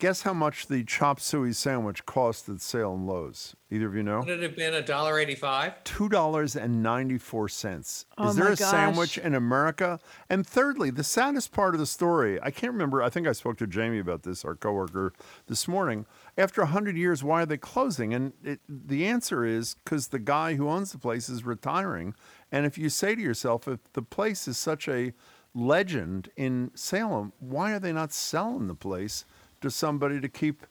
guess 0.00 0.22
how 0.22 0.32
much 0.32 0.66
the 0.66 0.82
chop 0.82 1.20
suey 1.20 1.52
sandwich 1.52 2.04
cost 2.06 2.48
at 2.48 2.60
Salem 2.60 3.06
Lowe's? 3.06 3.54
Either 3.70 3.86
of 3.86 3.94
you 3.94 4.02
know? 4.02 4.18
Would 4.18 4.28
it 4.28 4.42
have 4.42 4.56
been 4.56 4.74
a 4.74 4.82
dollar 4.82 5.20
eighty-five? 5.20 5.84
two 5.84 6.08
dollars 6.08 6.56
and 6.56 6.82
ninety 6.82 7.18
four 7.18 7.48
cents. 7.48 8.06
Oh 8.18 8.30
Is 8.30 8.36
there 8.36 8.46
my 8.46 8.52
a 8.52 8.56
sandwich 8.56 9.18
in 9.18 9.34
America? 9.34 10.00
And 10.28 10.44
thirdly, 10.44 10.90
the 10.90 11.04
saddest 11.04 11.52
part 11.52 11.74
of 11.74 11.78
the 11.78 11.86
story, 11.86 12.40
I 12.42 12.50
can't 12.50 12.72
remember. 12.72 13.02
I 13.02 13.10
think 13.10 13.28
I 13.28 13.32
spoke 13.32 13.58
to 13.58 13.66
Jamie 13.68 14.00
about 14.00 14.24
this, 14.24 14.44
our 14.44 14.56
coworker, 14.56 15.12
this 15.46 15.68
morning. 15.68 16.06
After 16.36 16.64
hundred 16.64 16.96
years, 16.96 17.22
why 17.22 17.42
are 17.42 17.46
they 17.46 17.58
closing? 17.58 18.12
And 18.12 18.32
it, 18.42 18.60
the 18.68 19.06
answer 19.06 19.44
is 19.44 19.76
because 19.84 20.08
the 20.08 20.18
guy 20.18 20.54
who 20.54 20.68
owns 20.68 20.90
the 20.90 20.98
place 20.98 21.28
is 21.28 21.44
retiring. 21.44 22.14
And 22.50 22.66
if 22.66 22.76
you 22.76 22.88
say 22.88 23.14
to 23.14 23.20
yourself, 23.20 23.68
if 23.68 23.78
the 23.92 24.02
place 24.02 24.48
is 24.48 24.58
such 24.58 24.88
a 24.88 25.12
legend 25.54 26.30
in 26.36 26.70
Salem, 26.74 27.32
why 27.38 27.72
are 27.72 27.80
they 27.80 27.92
not 27.92 28.12
selling 28.12 28.66
the 28.66 28.74
place 28.74 29.24
to 29.60 29.70
somebody 29.70 30.20
to 30.20 30.28
keep? 30.28 30.66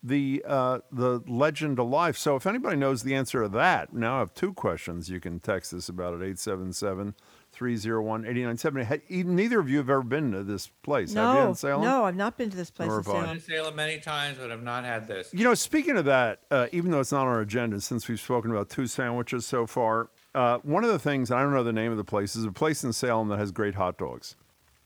the 0.00 0.44
uh, 0.46 0.78
the 0.92 1.20
legend 1.26 1.76
alive. 1.76 2.16
So 2.16 2.36
if 2.36 2.46
anybody 2.46 2.76
knows 2.76 3.02
the 3.02 3.16
answer 3.16 3.42
to 3.42 3.48
that, 3.48 3.92
now 3.92 4.14
I 4.14 4.18
have 4.20 4.32
two 4.32 4.52
questions. 4.52 5.10
You 5.10 5.18
can 5.18 5.40
text 5.40 5.74
us 5.74 5.88
about 5.88 6.14
it 6.14 6.20
877-301-8970. 6.36 9.24
Neither 9.24 9.58
of 9.58 9.68
you 9.68 9.78
have 9.78 9.90
ever 9.90 10.02
been 10.02 10.32
to 10.32 10.42
this 10.44 10.68
place, 10.82 11.14
have 11.14 11.34
you 11.34 11.40
No, 11.42 11.48
in 11.48 11.54
Salem? 11.54 11.82
no, 11.82 12.04
I've 12.04 12.16
not 12.16 12.36
been 12.36 12.50
to 12.50 12.56
this 12.56 12.70
place 12.70 12.88
Nor 12.88 12.98
in 12.98 13.04
have 13.04 13.14
I. 13.14 13.26
Been 13.26 13.36
to 13.36 13.40
Salem 13.42 13.76
many 13.76 13.98
times, 13.98 14.38
but 14.38 14.50
I've 14.52 14.62
not 14.62 14.84
had 14.84 15.06
this. 15.08 15.30
You 15.32 15.44
know, 15.44 15.54
speaking 15.54 15.96
of 15.96 16.04
that, 16.04 16.40
uh, 16.50 16.66
even 16.72 16.90
though 16.90 17.00
it's 17.00 17.12
not 17.12 17.22
on 17.22 17.28
our 17.28 17.40
agenda, 17.40 17.80
since 17.80 18.08
we've 18.08 18.20
spoken 18.20 18.50
about 18.50 18.68
two 18.70 18.86
sandwiches 18.86 19.46
so 19.46 19.66
far, 19.66 20.10
uh, 20.34 20.58
one 20.58 20.84
of 20.84 20.90
the 20.90 20.98
things, 20.98 21.30
and 21.30 21.40
I 21.40 21.42
don't 21.42 21.52
know 21.52 21.64
the 21.64 21.72
name 21.72 21.90
of 21.90 21.98
the 21.98 22.04
place, 22.04 22.36
is 22.36 22.44
a 22.44 22.52
place 22.52 22.84
in 22.84 22.92
Salem 22.92 23.28
that 23.28 23.38
has 23.38 23.50
great 23.50 23.74
hot 23.74 23.98
dogs. 23.98 24.36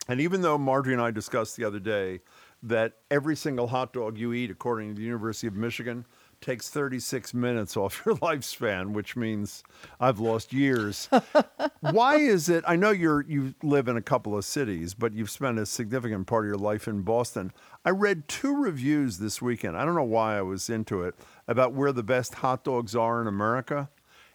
And 0.08 0.20
even 0.20 0.42
though 0.42 0.58
Margery 0.58 0.94
and 0.94 1.02
I 1.02 1.10
discussed 1.10 1.56
the 1.56 1.64
other 1.64 1.78
day 1.78 2.20
that 2.62 2.94
every 3.10 3.36
single 3.36 3.66
hot 3.66 3.92
dog 3.92 4.16
you 4.16 4.32
eat, 4.32 4.50
according 4.50 4.90
to 4.90 4.94
the 4.94 5.02
University 5.02 5.46
of 5.46 5.54
Michigan, 5.54 6.04
takes 6.40 6.68
36 6.68 7.32
minutes 7.32 7.76
off 7.76 8.02
your 8.04 8.16
lifespan, 8.18 8.92
which 8.92 9.16
means 9.16 9.62
I've 9.98 10.20
lost 10.20 10.52
years. 10.52 11.08
Why 11.80 12.16
is 12.16 12.48
it? 12.48 12.64
I 12.66 12.76
know 12.76 12.90
you're 12.90 13.22
you 13.22 13.54
live 13.62 13.88
in 13.88 13.96
a 13.96 14.02
couple 14.02 14.36
of 14.36 14.44
cities, 14.44 14.92
but 14.94 15.12
you've 15.12 15.30
spent 15.30 15.58
a 15.58 15.66
significant 15.66 16.26
part 16.26 16.44
of 16.44 16.48
your 16.48 16.58
life 16.58 16.86
in 16.86 17.02
Boston. 17.02 17.52
I 17.84 17.90
read 17.90 18.28
two 18.28 18.54
reviews 18.54 19.18
this 19.18 19.40
weekend. 19.40 19.76
I 19.76 19.84
don't 19.84 19.94
know 19.94 20.02
why 20.02 20.36
I 20.36 20.42
was 20.42 20.68
into 20.68 21.02
it 21.02 21.14
about 21.48 21.72
where 21.72 21.92
the 21.92 22.02
best 22.02 22.34
hot 22.34 22.64
dogs 22.64 22.94
are 22.94 23.20
in 23.20 23.26
America. 23.26 23.88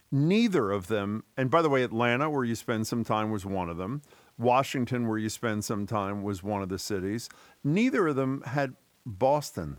Neither 0.10 0.72
of 0.72 0.88
them, 0.88 1.26
and 1.36 1.52
by 1.52 1.62
the 1.62 1.70
way, 1.70 1.84
Atlanta, 1.84 2.30
where 2.30 2.46
you 2.46 2.56
spend 2.56 2.88
some 2.88 3.04
time, 3.04 3.30
was 3.30 3.46
one 3.46 3.70
of 3.70 3.76
them. 3.76 4.02
Washington, 4.38 5.08
where 5.08 5.17
you 5.17 5.29
spend 5.29 5.65
some 5.65 5.86
time, 5.86 6.24
was 6.24 6.44
one 6.44 6.62
of 6.62 6.70
the 6.70 6.79
cities. 6.79 7.29
Neither 7.63 8.08
of 8.08 8.15
them 8.15 8.41
had 8.46 8.75
Boston 9.06 9.77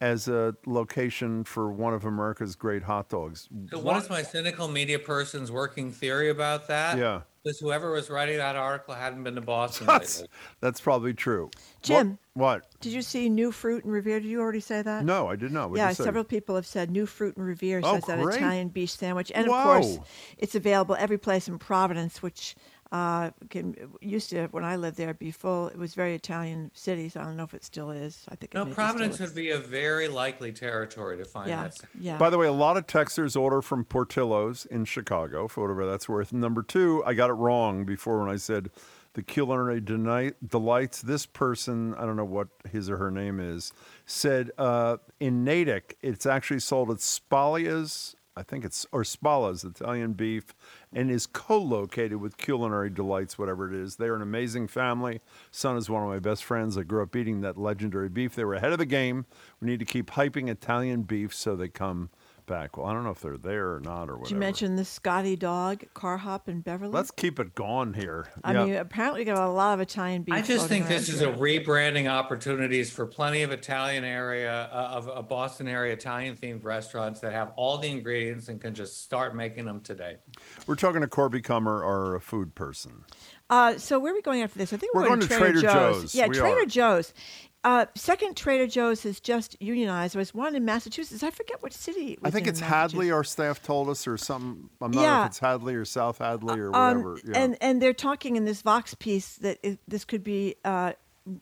as 0.00 0.28
a 0.28 0.54
location 0.64 1.42
for 1.44 1.72
one 1.72 1.92
of 1.92 2.04
America's 2.04 2.54
great 2.54 2.84
hot 2.84 3.08
dogs. 3.08 3.48
So 3.70 3.78
what 3.80 3.96
is 3.96 4.08
my 4.08 4.22
cynical 4.22 4.68
media 4.68 4.98
person's 4.98 5.50
working 5.50 5.90
theory 5.90 6.30
about 6.30 6.68
that? 6.68 6.98
Yeah. 6.98 7.22
Because 7.42 7.58
whoever 7.60 7.90
was 7.90 8.10
writing 8.10 8.36
that 8.36 8.56
article 8.56 8.94
hadn't 8.94 9.24
been 9.24 9.34
to 9.36 9.40
Boston 9.40 9.86
That's, 9.88 10.20
lately. 10.20 10.36
that's 10.60 10.80
probably 10.80 11.14
true. 11.14 11.50
Jim. 11.82 12.18
What? 12.34 12.62
what? 12.62 12.80
Did 12.80 12.92
you 12.92 13.00
see 13.00 13.28
New 13.28 13.50
Fruit 13.52 13.84
and 13.84 13.92
Revere? 13.92 14.20
Did 14.20 14.28
you 14.28 14.40
already 14.40 14.60
say 14.60 14.82
that? 14.82 15.04
No, 15.04 15.28
I 15.28 15.36
did 15.36 15.50
not. 15.50 15.70
What'd 15.70 15.80
yeah, 15.80 15.88
you 15.88 15.94
say? 15.94 16.04
several 16.04 16.24
people 16.24 16.56
have 16.56 16.66
said 16.66 16.90
New 16.90 17.06
Fruit 17.06 17.36
and 17.36 17.46
Revere 17.46 17.80
Oh, 17.82 17.94
says 17.94 18.04
that. 18.04 18.18
Italian 18.18 18.68
beef 18.68 18.90
sandwich, 18.90 19.32
and 19.34 19.46
of 19.46 19.52
course, 19.52 19.98
it's 20.36 20.54
available 20.54 20.96
every 20.98 21.18
place 21.18 21.48
in 21.48 21.58
Providence, 21.58 22.22
which 22.22 22.54
uh, 22.90 23.30
can 23.50 23.74
used 24.00 24.30
to 24.30 24.46
when 24.48 24.64
I 24.64 24.76
lived 24.76 24.96
there 24.96 25.12
be 25.14 25.30
full. 25.30 25.68
It 25.68 25.76
was 25.76 25.94
very 25.94 26.14
Italian 26.14 26.70
city, 26.74 27.08
so 27.08 27.20
I 27.20 27.24
don't 27.24 27.36
know 27.36 27.44
if 27.44 27.52
it 27.54 27.64
still 27.64 27.90
is. 27.90 28.24
I 28.28 28.34
think 28.34 28.54
it 28.54 28.58
No, 28.58 28.64
Providence 28.66 29.16
still 29.16 29.26
would 29.26 29.34
be 29.34 29.50
a 29.50 29.58
very 29.58 30.08
likely 30.08 30.52
territory 30.52 31.18
to 31.18 31.24
find 31.24 31.48
Yeah, 31.50 31.64
that. 31.64 31.76
yeah. 32.00 32.16
By 32.18 32.30
the 32.30 32.38
way, 32.38 32.46
a 32.46 32.52
lot 32.52 32.76
of 32.78 32.86
Texers 32.86 33.38
order 33.38 33.60
from 33.60 33.84
Portillo's 33.84 34.64
in 34.66 34.84
Chicago 34.86 35.48
for 35.48 35.62
whatever 35.62 35.84
that's 35.86 36.08
worth. 36.08 36.32
Number 36.32 36.62
two, 36.62 37.02
I 37.04 37.14
got 37.14 37.28
it 37.30 37.34
wrong 37.34 37.84
before 37.84 38.20
when 38.20 38.30
I 38.30 38.36
said 38.36 38.70
the 39.14 39.22
culinary 39.22 39.80
deni- 39.80 40.34
delights. 40.46 41.02
This 41.02 41.26
person, 41.26 41.94
I 41.94 42.06
don't 42.06 42.16
know 42.16 42.24
what 42.24 42.48
his 42.70 42.88
or 42.88 42.96
her 42.98 43.10
name 43.10 43.38
is, 43.40 43.72
said 44.06 44.50
uh, 44.56 44.96
in 45.20 45.44
Natick, 45.44 45.96
it's 46.00 46.24
actually 46.24 46.60
sold 46.60 46.90
at 46.90 46.98
Spalia's. 46.98 48.14
I 48.38 48.44
think 48.44 48.64
it's 48.64 48.86
or 48.92 49.02
Spala's 49.02 49.64
Italian 49.64 50.12
beef, 50.12 50.54
and 50.92 51.10
is 51.10 51.26
co-located 51.26 52.18
with 52.18 52.36
Culinary 52.36 52.88
Delights, 52.88 53.36
whatever 53.36 53.68
it 53.68 53.74
is. 53.74 53.96
They're 53.96 54.14
an 54.14 54.22
amazing 54.22 54.68
family. 54.68 55.20
Son 55.50 55.76
is 55.76 55.90
one 55.90 56.04
of 56.04 56.08
my 56.08 56.20
best 56.20 56.44
friends. 56.44 56.78
I 56.78 56.84
grew 56.84 57.02
up 57.02 57.16
eating 57.16 57.40
that 57.40 57.58
legendary 57.58 58.08
beef. 58.08 58.36
They 58.36 58.44
were 58.44 58.54
ahead 58.54 58.70
of 58.70 58.78
the 58.78 58.86
game. 58.86 59.26
We 59.60 59.66
need 59.66 59.80
to 59.80 59.84
keep 59.84 60.12
hyping 60.12 60.48
Italian 60.48 61.02
beef 61.02 61.34
so 61.34 61.56
they 61.56 61.68
come 61.68 62.10
back. 62.48 62.76
Well, 62.76 62.86
I 62.86 62.92
don't 62.92 63.04
know 63.04 63.10
if 63.10 63.20
they're 63.20 63.36
there 63.36 63.74
or 63.74 63.80
not 63.80 64.08
or 64.08 64.14
whatever. 64.16 64.24
Did 64.24 64.30
you 64.32 64.36
mention 64.38 64.74
the 64.76 64.84
Scotty 64.84 65.36
dog 65.36 65.84
car 65.94 66.16
hop 66.16 66.48
in 66.48 66.60
Beverly? 66.62 66.90
Let's 66.92 67.12
keep 67.12 67.38
it 67.38 67.54
going 67.54 67.94
here. 67.94 68.26
I 68.42 68.52
Yeah. 68.54 68.64
mean, 68.64 68.74
apparently, 68.74 69.20
we 69.20 69.24
got 69.26 69.38
a 69.38 69.48
lot 69.50 69.74
of 69.74 69.80
Italian 69.80 70.22
beef. 70.22 70.34
I 70.34 70.42
just 70.42 70.66
think 70.66 70.88
this 70.88 71.08
around 71.08 71.14
is 71.14 71.20
here. 71.20 71.30
a 71.30 71.36
rebranding 71.36 72.10
opportunities 72.10 72.90
for 72.90 73.06
plenty 73.06 73.42
of 73.42 73.52
Italian 73.52 74.02
area, 74.02 74.68
uh, 74.72 74.90
of 74.96 75.06
a 75.08 75.22
Boston 75.22 75.68
area 75.68 75.92
Italian 75.92 76.34
themed 76.36 76.64
restaurants 76.64 77.20
that 77.20 77.32
have 77.32 77.52
all 77.56 77.78
the 77.78 77.88
ingredients 77.88 78.48
and 78.48 78.60
can 78.60 78.74
just 78.74 79.02
start 79.04 79.36
making 79.36 79.64
them 79.66 79.80
today. 79.80 80.16
We're 80.66 80.74
talking 80.74 81.02
to 81.02 81.06
Corby 81.06 81.42
Kummer, 81.42 81.84
our 81.84 82.18
food 82.20 82.54
person. 82.54 83.04
Uh, 83.50 83.78
so 83.78 83.98
where 83.98 84.12
are 84.12 84.14
we 84.14 84.22
going 84.22 84.42
after 84.42 84.58
this? 84.58 84.72
I 84.72 84.76
think 84.76 84.94
We're 84.94 85.02
we're, 85.02 85.08
going 85.08 85.20
to 85.20 85.28
to 85.28 85.36
Trader, 85.36 85.60
Trader 85.60 85.68
Joe's. 85.74 86.00
Joe's. 86.02 86.14
Yeah, 86.14 86.26
We 86.26 86.34
Trader 86.36 86.62
are. 86.62 86.66
Joe's. 86.66 87.14
Uh, 87.68 87.84
second 87.94 88.34
Trader 88.34 88.66
Joe's 88.66 89.02
has 89.02 89.20
just 89.20 89.54
unionized. 89.60 90.14
There 90.14 90.20
was 90.20 90.32
one 90.32 90.56
in 90.56 90.64
Massachusetts. 90.64 91.22
I 91.22 91.30
forget 91.30 91.62
which 91.62 91.74
city. 91.74 92.12
It 92.12 92.20
I 92.24 92.30
think 92.30 92.46
in 92.46 92.50
it's 92.52 92.60
Hadley. 92.60 93.10
Our 93.10 93.22
staff 93.24 93.62
told 93.62 93.90
us, 93.90 94.06
or 94.06 94.16
something. 94.16 94.70
I'm 94.80 94.90
not 94.92 95.00
sure 95.00 95.02
Yeah. 95.02 95.20
if 95.24 95.26
it's 95.26 95.38
Hadley 95.38 95.74
or 95.74 95.84
South 95.84 96.16
Hadley 96.18 96.58
or 96.58 96.74
Um, 96.74 97.02
whatever. 97.02 97.20
yeah. 97.26 97.38
And 97.38 97.56
and 97.60 97.82
they're 97.82 97.92
talking 97.92 98.36
in 98.36 98.46
this 98.46 98.62
Vox 98.62 98.94
piece 98.94 99.36
that 99.36 99.58
it, 99.62 99.80
this 99.86 100.06
could 100.06 100.24
be 100.24 100.54
uh, 100.64 100.92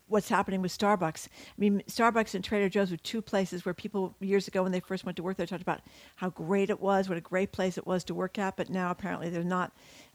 what's 0.09 0.29
happening 0.29 0.63
with 0.63 0.77
Starbucks. 0.77 1.29
I 1.29 1.55
mean, 1.59 1.81
Starbucks 1.87 2.35
and 2.35 2.43
Trader 2.43 2.69
Joe's 2.69 2.91
were 2.91 2.97
two 2.97 3.23
places 3.23 3.65
where 3.65 3.73
people 3.75 4.17
years 4.19 4.49
ago 4.49 4.65
when 4.65 4.73
they 4.73 4.81
first 4.81 5.05
went 5.05 5.15
to 5.19 5.23
work, 5.23 5.37
they 5.37 5.47
talked 5.47 5.63
about 5.63 5.83
how 6.17 6.31
great 6.31 6.71
it 6.71 6.81
was, 6.81 7.09
what 7.09 7.19
a 7.19 7.21
great 7.21 7.53
place 7.53 7.79
it 7.79 7.87
was 7.87 8.03
to 8.03 8.15
work 8.15 8.37
at. 8.37 8.57
But 8.57 8.69
now 8.69 8.91
apparently 8.91 9.31
they're 9.31 9.45
not 9.45 9.71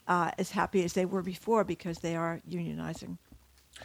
uh, 0.10 0.32
as 0.38 0.51
happy 0.51 0.84
as 0.84 0.91
they 0.91 1.06
were 1.06 1.22
before 1.22 1.63
because 1.63 2.00
they 2.00 2.18
are 2.18 2.41
unionizing. 2.50 3.18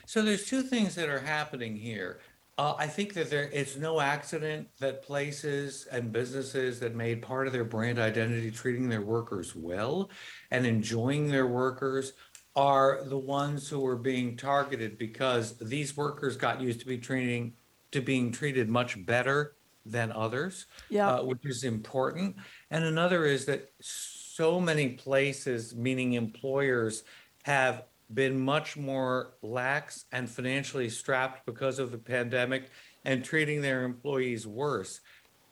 So 0.05 0.23
there's 0.23 0.47
two 0.47 0.63
things 0.63 0.95
that 0.97 1.09
are 1.09 1.19
happening 1.21 1.77
here. 1.77 2.21
Uh, 2.59 2.75
I 2.79 2.87
think 2.87 3.13
that 3.15 3.29
there 3.29 3.51
it's 3.53 3.77
no 3.77 4.01
accident 4.01 4.69
that 4.81 5.03
places 5.03 5.87
and 5.93 6.11
businesses 6.11 6.81
that 6.81 6.95
made 6.95 7.21
part 7.21 7.47
of 7.47 7.53
their 7.53 7.65
brand 7.65 7.99
identity 7.99 8.51
treating 8.51 8.89
their 8.89 9.03
workers 9.03 9.55
well 9.55 10.11
and 10.51 10.65
enjoying 10.65 11.29
their 11.29 11.47
workers 11.47 12.15
are 12.55 13.05
the 13.05 13.19
ones 13.19 13.69
who 13.69 13.87
are 13.87 13.97
being 13.97 14.35
targeted 14.37 14.97
because 14.97 15.59
these 15.59 15.95
workers 15.99 16.37
got 16.39 16.59
used 16.61 16.81
to 16.81 16.87
be 16.87 16.97
treating 16.97 17.53
to 17.93 18.01
being 18.01 18.33
treated 18.33 18.71
much 18.71 19.05
better 19.05 19.57
than 19.85 20.11
others, 20.13 20.67
Yeah. 20.89 21.09
uh, 21.17 21.23
which 21.25 21.45
is 21.45 21.63
important. 21.63 22.37
And 22.71 22.85
another 22.85 23.27
is 23.27 23.45
that 23.45 23.71
so 23.81 24.59
many 24.59 24.91
places, 24.91 25.77
meaning 25.77 26.15
employers, 26.15 27.05
have 27.45 27.85
been 28.13 28.39
much 28.39 28.77
more 28.77 29.35
lax 29.43 30.05
and 30.13 30.31
financially 30.31 30.89
strapped 30.89 31.45
because 31.47 31.79
of 31.79 31.91
the 31.91 31.99
pandemic 31.99 32.71
and 33.05 33.25
treating 33.25 33.63
their 33.63 33.85
employees 33.85 34.47
worse. 34.47 35.01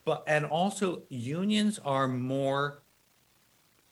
But 0.04 0.24
and 0.26 0.44
also 0.44 1.02
unions 1.08 1.80
are 1.84 2.06
more 2.06 2.82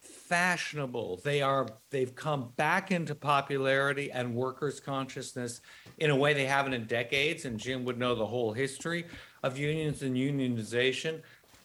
fashionable. 0.01 1.21
They 1.25 1.43
are 1.43 1.67
they've 1.91 2.15
come 2.15 2.53
back 2.57 2.91
into 2.91 3.15
popularity 3.15 4.11
and 4.11 4.35
workers' 4.35 4.81
consciousness 4.81 5.61
in 5.99 6.11
a 6.11 6.17
way 6.17 6.35
they 6.35 6.47
haven't 6.47 6.75
in 6.75 6.87
decades. 6.87 7.45
And 7.45 7.59
Jim 7.59 7.85
would 7.85 7.99
know 7.99 8.15
the 8.15 8.27
whole 8.27 8.53
history 8.53 9.07
of 9.43 9.59
unions 9.59 10.03
and 10.03 10.17
unionization. 10.17 11.23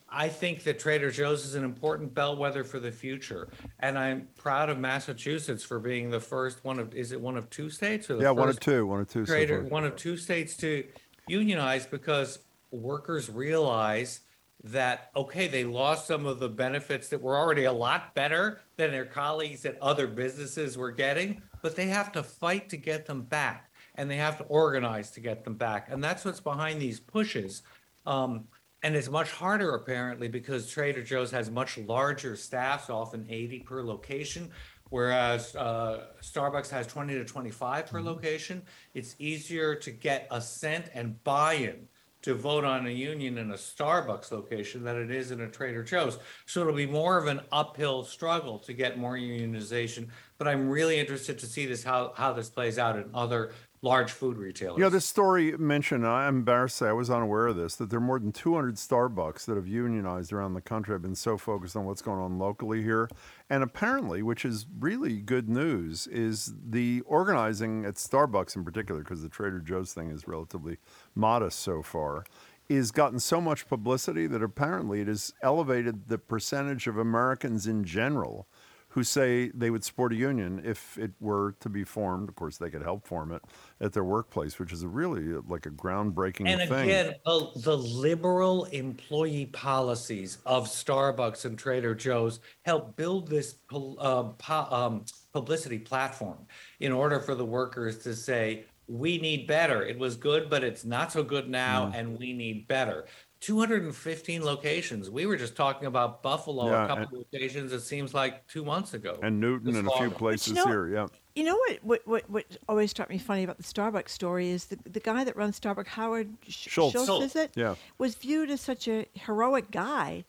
I 0.09 0.29
think 0.29 0.63
that 0.63 0.79
Trader 0.79 1.11
Joe's 1.11 1.45
is 1.45 1.55
an 1.55 1.63
important 1.63 2.13
bellwether 2.13 2.63
for 2.63 2.79
the 2.79 2.91
future, 2.91 3.49
and 3.79 3.97
I'm 3.97 4.27
proud 4.37 4.69
of 4.69 4.79
Massachusetts 4.79 5.63
for 5.63 5.79
being 5.79 6.09
the 6.09 6.19
first 6.19 6.63
one 6.63 6.79
of 6.79 6.93
is 6.93 7.11
it 7.11 7.19
one 7.19 7.37
of 7.37 7.49
two 7.49 7.69
states 7.69 8.09
or 8.09 8.21
yeah, 8.21 8.31
one 8.31 8.47
first 8.47 8.61
two, 8.61 8.85
one 8.85 9.01
or 9.01 9.05
two. 9.05 9.25
Trader, 9.25 9.61
far. 9.61 9.69
one 9.69 9.83
of 9.83 9.95
two 9.95 10.15
states 10.15 10.55
to 10.57 10.85
unionize 11.27 11.85
because 11.85 12.39
workers 12.71 13.29
realize 13.29 14.21
that, 14.63 15.11
okay, 15.15 15.47
they 15.47 15.63
lost 15.63 16.07
some 16.07 16.25
of 16.25 16.39
the 16.39 16.49
benefits 16.49 17.09
that 17.09 17.21
were 17.21 17.37
already 17.37 17.65
a 17.65 17.71
lot 17.71 18.15
better 18.15 18.61
than 18.75 18.91
their 18.91 19.05
colleagues 19.05 19.65
at 19.65 19.79
other 19.81 20.07
businesses 20.07 20.77
were 20.77 20.91
getting, 20.91 21.41
but 21.61 21.75
they 21.75 21.87
have 21.87 22.11
to 22.11 22.23
fight 22.23 22.69
to 22.69 22.77
get 22.77 23.05
them 23.05 23.21
back 23.21 23.71
and 23.95 24.09
they 24.09 24.15
have 24.15 24.37
to 24.37 24.43
organize 24.45 25.11
to 25.11 25.19
get 25.19 25.43
them 25.43 25.55
back. 25.55 25.89
And 25.91 26.03
that's 26.03 26.25
what's 26.25 26.39
behind 26.39 26.81
these 26.81 26.99
pushes. 26.99 27.63
Um, 28.05 28.45
and 28.83 28.95
it's 28.95 29.09
much 29.09 29.31
harder 29.31 29.75
apparently 29.75 30.27
because 30.27 30.69
Trader 30.69 31.03
Joe's 31.03 31.31
has 31.31 31.49
much 31.49 31.77
larger 31.77 32.35
staffs, 32.35 32.89
often 32.89 33.25
80 33.29 33.59
per 33.61 33.83
location, 33.83 34.51
whereas 34.89 35.55
uh, 35.55 36.05
Starbucks 36.21 36.69
has 36.69 36.87
20 36.87 37.15
to 37.15 37.25
25 37.25 37.87
per 37.87 38.01
location. 38.01 38.61
It's 38.93 39.15
easier 39.19 39.75
to 39.75 39.91
get 39.91 40.27
assent 40.31 40.85
and 40.93 41.21
buy-in 41.23 41.87
to 42.23 42.33
vote 42.33 42.65
on 42.65 42.87
a 42.87 42.89
union 42.89 43.37
in 43.37 43.51
a 43.51 43.55
Starbucks 43.55 44.31
location 44.31 44.83
than 44.83 44.97
it 44.97 45.11
is 45.11 45.31
in 45.31 45.41
a 45.41 45.47
Trader 45.47 45.83
Joe's. 45.83 46.19
So 46.45 46.61
it'll 46.61 46.73
be 46.73 46.85
more 46.85 47.17
of 47.17 47.27
an 47.27 47.41
uphill 47.51 48.03
struggle 48.03 48.59
to 48.59 48.73
get 48.73 48.97
more 48.97 49.15
unionization. 49.15 50.07
But 50.37 50.47
I'm 50.47 50.67
really 50.67 50.99
interested 50.99 51.39
to 51.39 51.45
see 51.45 51.65
this 51.65 51.83
how 51.83 52.13
how 52.15 52.33
this 52.33 52.49
plays 52.49 52.79
out 52.79 52.97
in 52.97 53.09
other 53.13 53.51
large 53.81 54.11
food 54.11 54.37
retailers. 54.37 54.79
Know, 54.79 54.89
this 54.89 55.05
story 55.05 55.55
mentioned, 55.57 56.05
I'm 56.05 56.37
embarrassed 56.37 56.77
to 56.79 56.85
say 56.85 56.89
I 56.89 56.93
was 56.93 57.09
unaware 57.09 57.47
of 57.47 57.55
this, 57.55 57.75
that 57.75 57.89
there 57.89 57.97
are 57.97 58.01
more 58.01 58.19
than 58.19 58.31
200 58.31 58.75
Starbucks 58.75 59.45
that 59.45 59.55
have 59.55 59.67
unionized 59.67 60.33
around 60.33 60.53
the 60.53 60.61
country. 60.61 60.95
I've 60.95 61.01
been 61.01 61.15
so 61.15 61.37
focused 61.37 61.75
on 61.75 61.85
what's 61.85 62.01
going 62.01 62.19
on 62.19 62.39
locally 62.39 62.81
here. 62.81 63.09
And 63.49 63.63
apparently, 63.63 64.23
which 64.23 64.45
is 64.45 64.65
really 64.79 65.17
good 65.19 65.47
news, 65.47 66.07
is 66.07 66.53
the 66.67 67.01
organizing 67.01 67.85
at 67.85 67.95
Starbucks 67.95 68.55
in 68.55 68.65
particular, 68.65 69.01
because 69.01 69.21
the 69.21 69.29
Trader 69.29 69.59
Joe's 69.59 69.93
thing 69.93 70.09
is 70.09 70.27
relatively 70.27 70.77
modest 71.15 71.59
so 71.59 71.81
far, 71.81 72.25
is 72.69 72.91
gotten 72.91 73.19
so 73.19 73.39
much 73.39 73.69
publicity 73.69 74.27
that 74.27 74.43
apparently 74.43 75.01
it 75.01 75.07
has 75.07 75.33
elevated 75.41 76.09
the 76.09 76.17
percentage 76.17 76.87
of 76.87 76.97
Americans 76.97 77.65
in 77.65 77.83
general 77.83 78.47
who 78.89 79.03
say 79.03 79.51
they 79.53 79.69
would 79.69 79.83
support 79.83 80.11
a 80.13 80.15
union 80.15 80.61
if 80.63 80.97
it 80.97 81.11
were 81.19 81.55
to 81.59 81.69
be 81.69 81.83
formed. 81.83 82.29
Of 82.29 82.35
course, 82.35 82.57
they 82.57 82.69
could 82.69 82.81
help 82.81 83.05
form 83.05 83.31
it 83.31 83.41
at 83.81 83.93
their 83.93 84.03
workplace, 84.03 84.57
which 84.59 84.71
is 84.71 84.83
a 84.83 84.87
really 84.87 85.35
uh, 85.35 85.41
like 85.47 85.65
a 85.65 85.69
groundbreaking 85.69 86.45
thing. 86.45 86.59
And 86.61 86.69
thing. 86.69 86.83
again, 86.85 87.15
the, 87.25 87.51
the 87.57 87.77
liberal 87.77 88.65
employee 88.65 89.47
policies 89.47 90.39
of 90.45 90.67
Starbucks 90.67 91.45
and 91.45 91.59
Trader 91.59 91.93
Joe's 91.93 92.39
help 92.63 92.95
build 92.95 93.27
this 93.27 93.55
um, 93.71 94.33
po- 94.37 94.67
um, 94.71 95.05
publicity 95.33 95.79
platform 95.79 96.47
in 96.79 96.91
order 96.91 97.19
for 97.19 97.35
the 97.35 97.45
workers 97.45 97.99
to 97.99 98.15
say, 98.15 98.65
we 98.87 99.17
need 99.17 99.47
better. 99.47 99.83
It 99.85 99.99
was 99.99 100.15
good, 100.15 100.49
but 100.49 100.63
it's 100.63 100.85
not 100.85 101.11
so 101.11 101.21
good 101.21 101.49
now, 101.49 101.87
Mm. 101.87 101.95
and 101.99 102.17
we 102.17 102.31
need 102.31 102.69
better. 102.69 103.05
215 103.41 104.43
locations. 104.43 105.09
We 105.09 105.25
were 105.25 105.37
just 105.37 105.55
talking 105.55 105.87
about 105.87 106.21
Buffalo, 106.23 106.69
Yeah, 106.69 106.85
a 106.85 106.87
couple 106.87 107.03
and- 107.03 107.13
of 107.13 107.19
locations, 107.33 107.71
it 107.73 107.81
seems 107.81 108.13
like 108.13 108.47
two 108.47 108.63
months 108.65 108.93
ago. 108.93 109.19
and 109.21 109.39
Newton 109.39 109.75
and 109.75 109.87
a 109.87 109.91
few 109.91 110.07
long. 110.07 110.11
places 110.15 110.53
know- 110.53 110.65
here. 110.65 110.87
Yeah. 110.89 111.07
You 111.35 111.43
know 111.43 111.55
what, 111.55 111.77
what? 111.83 112.07
What? 112.07 112.29
What 112.31 112.45
always 112.67 112.89
struck 112.89 113.09
me 113.11 113.19
funny 113.19 113.43
about 113.43 113.57
the 113.57 113.63
Starbucks 113.63 114.09
story 114.09 114.49
is 114.49 114.65
the 114.65 114.77
the 114.89 114.99
guy 114.99 115.23
that 115.23 115.35
runs 115.37 115.59
Starbucks, 115.59 115.87
Howard 115.89 116.29
Sch- 116.47 116.67
Schultz. 116.69 116.93
Schultz, 116.93 117.05
Schultz. 117.07 117.25
is 117.27 117.35
it? 117.35 117.51
Yeah. 117.53 117.75
Was 117.99 118.15
viewed 118.15 118.49
as 118.49 118.59
such 118.59 118.87
a 118.87 119.05
heroic 119.13 119.69
guy, 119.69 120.23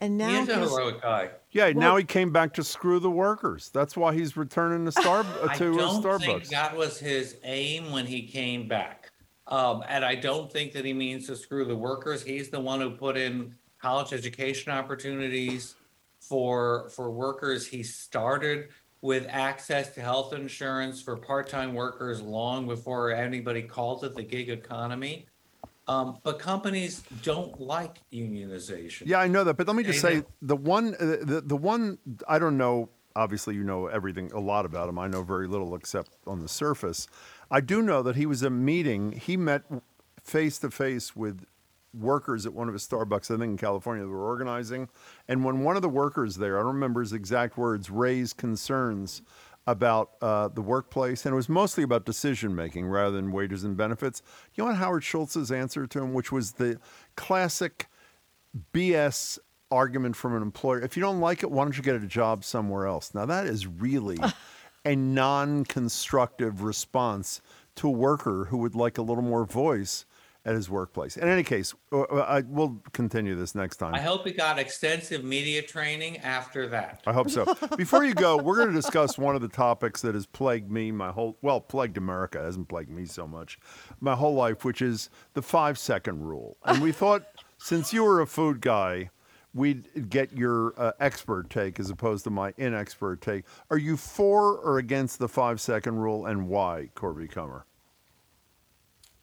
and 0.00 0.18
now 0.18 0.28
he 0.28 0.36
is 0.40 0.48
a 0.50 0.56
heroic 0.58 1.00
guy. 1.00 1.30
Yeah, 1.52 1.70
now 1.72 1.96
he 1.96 2.04
came 2.04 2.30
back 2.30 2.52
to 2.54 2.62
screw 2.62 2.98
the 3.00 3.10
workers. 3.10 3.70
That's 3.72 3.96
why 3.96 4.12
he's 4.12 4.36
returning 4.36 4.84
to 4.84 4.92
Star 5.00 5.20
uh, 5.20 5.46
I 5.48 5.56
to 5.56 5.72
uh, 5.72 5.76
don't 5.78 6.02
Starbucks. 6.04 6.20
think 6.26 6.48
that 6.48 6.76
was 6.76 6.98
his 7.00 7.36
aim 7.42 7.90
when 7.90 8.04
he 8.04 8.26
came 8.26 8.68
back. 8.68 8.99
Um, 9.50 9.82
and 9.88 10.04
I 10.04 10.14
don't 10.14 10.50
think 10.50 10.72
that 10.72 10.84
he 10.84 10.92
means 10.92 11.26
to 11.26 11.36
screw 11.36 11.64
the 11.64 11.76
workers. 11.76 12.22
He's 12.22 12.48
the 12.48 12.60
one 12.60 12.80
who 12.80 12.90
put 12.90 13.16
in 13.16 13.54
college 13.82 14.12
education 14.12 14.72
opportunities 14.72 15.74
for 16.20 16.88
for 16.90 17.10
workers. 17.10 17.66
He 17.66 17.82
started 17.82 18.68
with 19.02 19.26
access 19.28 19.94
to 19.94 20.00
health 20.00 20.32
insurance 20.32 21.02
for 21.02 21.16
part-time 21.16 21.74
workers 21.74 22.20
long 22.20 22.66
before 22.66 23.10
anybody 23.12 23.62
called 23.62 24.04
it 24.04 24.14
the 24.14 24.22
gig 24.22 24.50
economy. 24.50 25.26
Um, 25.88 26.18
but 26.22 26.38
companies 26.38 27.02
don't 27.22 27.58
like 27.60 27.98
unionization. 28.12 29.02
Yeah, 29.06 29.18
I 29.18 29.26
know 29.26 29.42
that, 29.42 29.56
but 29.56 29.66
let 29.66 29.74
me 29.74 29.82
just 29.82 30.02
They 30.02 30.20
say 30.20 30.24
the 30.40 30.54
one, 30.54 30.94
uh, 31.00 31.16
the 31.22 31.42
the 31.44 31.56
one 31.56 31.98
I 32.28 32.38
don't 32.38 32.56
know. 32.56 32.90
Obviously, 33.16 33.56
you 33.56 33.64
know 33.64 33.88
everything, 33.88 34.30
a 34.32 34.38
lot 34.38 34.64
about 34.64 34.88
him. 34.88 34.96
I 34.96 35.08
know 35.08 35.24
very 35.24 35.48
little 35.48 35.74
except 35.74 36.12
on 36.28 36.38
the 36.38 36.48
surface. 36.48 37.08
I 37.50 37.60
do 37.60 37.82
know 37.82 38.02
that 38.02 38.16
he 38.16 38.26
was 38.26 38.42
a 38.42 38.50
meeting. 38.50 39.12
He 39.12 39.36
met 39.36 39.62
face 40.22 40.58
to 40.58 40.70
face 40.70 41.16
with 41.16 41.44
workers 41.92 42.46
at 42.46 42.52
one 42.52 42.68
of 42.68 42.74
his 42.74 42.86
Starbucks, 42.86 43.34
I 43.34 43.38
think 43.38 43.50
in 43.50 43.56
California, 43.56 44.04
that 44.04 44.10
were 44.10 44.26
organizing. 44.26 44.88
And 45.26 45.44
when 45.44 45.64
one 45.64 45.76
of 45.76 45.82
the 45.82 45.88
workers 45.88 46.36
there, 46.36 46.58
I 46.58 46.62
don't 46.62 46.74
remember 46.74 47.00
his 47.00 47.12
exact 47.12 47.58
words, 47.58 47.90
raised 47.90 48.36
concerns 48.36 49.22
about 49.66 50.12
uh, 50.22 50.48
the 50.48 50.62
workplace, 50.62 51.26
and 51.26 51.32
it 51.32 51.36
was 51.36 51.48
mostly 51.48 51.84
about 51.84 52.04
decision 52.04 52.54
making 52.54 52.86
rather 52.86 53.14
than 53.14 53.30
wages 53.30 53.64
and 53.64 53.76
benefits. 53.76 54.22
You 54.54 54.64
know 54.64 54.70
what 54.70 54.76
Howard 54.76 55.04
Schultz's 55.04 55.52
answer 55.52 55.86
to 55.86 55.98
him, 56.00 56.14
which 56.14 56.32
was 56.32 56.52
the 56.52 56.78
classic 57.16 57.88
BS 58.72 59.38
argument 59.70 60.16
from 60.16 60.34
an 60.34 60.42
employer. 60.42 60.80
If 60.80 60.96
you 60.96 61.02
don't 61.02 61.20
like 61.20 61.42
it, 61.42 61.50
why 61.50 61.64
don't 61.64 61.76
you 61.76 61.82
get 61.82 61.94
a 61.96 62.06
job 62.06 62.44
somewhere 62.44 62.86
else? 62.86 63.14
Now, 63.14 63.26
that 63.26 63.46
is 63.46 63.66
really 63.66 64.18
a 64.84 64.96
non 64.96 65.64
constructive 65.64 66.62
response 66.62 67.40
to 67.76 67.88
a 67.88 67.92
worker 67.92 68.46
who 68.46 68.58
would 68.58 68.74
like 68.74 68.98
a 68.98 69.02
little 69.02 69.22
more 69.22 69.44
voice 69.44 70.04
at 70.44 70.54
his 70.54 70.70
workplace. 70.70 71.16
In 71.16 71.28
any 71.28 71.42
case, 71.42 71.74
uh, 71.92 72.00
uh, 72.00 72.24
I, 72.26 72.40
we'll 72.40 72.80
continue 72.92 73.34
this 73.34 73.54
next 73.54 73.76
time. 73.76 73.94
I 73.94 74.00
hope 74.00 74.26
he 74.26 74.32
got 74.32 74.58
extensive 74.58 75.22
media 75.22 75.60
training 75.60 76.18
after 76.18 76.66
that. 76.68 77.02
I 77.06 77.12
hope 77.12 77.28
so. 77.28 77.54
Before 77.76 78.04
you 78.04 78.14
go, 78.14 78.38
we're 78.38 78.56
going 78.56 78.68
to 78.68 78.74
discuss 78.74 79.18
one 79.18 79.34
of 79.34 79.42
the 79.42 79.48
topics 79.48 80.00
that 80.02 80.14
has 80.14 80.26
plagued 80.26 80.70
me 80.70 80.92
my 80.92 81.10
whole 81.10 81.36
well, 81.42 81.60
plagued 81.60 81.98
America, 81.98 82.40
hasn't 82.40 82.68
plagued 82.68 82.90
me 82.90 83.04
so 83.04 83.26
much, 83.26 83.58
my 84.00 84.14
whole 84.14 84.34
life, 84.34 84.64
which 84.64 84.80
is 84.80 85.10
the 85.34 85.42
five 85.42 85.78
second 85.78 86.22
rule. 86.22 86.56
And 86.64 86.82
we 86.82 86.92
thought, 86.92 87.26
since 87.58 87.92
you 87.92 88.02
were 88.02 88.20
a 88.20 88.26
food 88.26 88.62
guy, 88.62 89.10
we'd 89.54 90.08
get 90.10 90.32
your 90.32 90.74
uh, 90.76 90.92
expert 91.00 91.50
take 91.50 91.80
as 91.80 91.90
opposed 91.90 92.24
to 92.24 92.30
my 92.30 92.52
inexpert 92.52 93.20
take. 93.20 93.44
Are 93.70 93.78
you 93.78 93.96
for 93.96 94.56
or 94.58 94.78
against 94.78 95.18
the 95.18 95.28
five 95.28 95.60
second 95.60 95.96
rule, 95.98 96.26
and 96.26 96.48
why, 96.48 96.88
Corby 96.94 97.28
Kummer? 97.28 97.62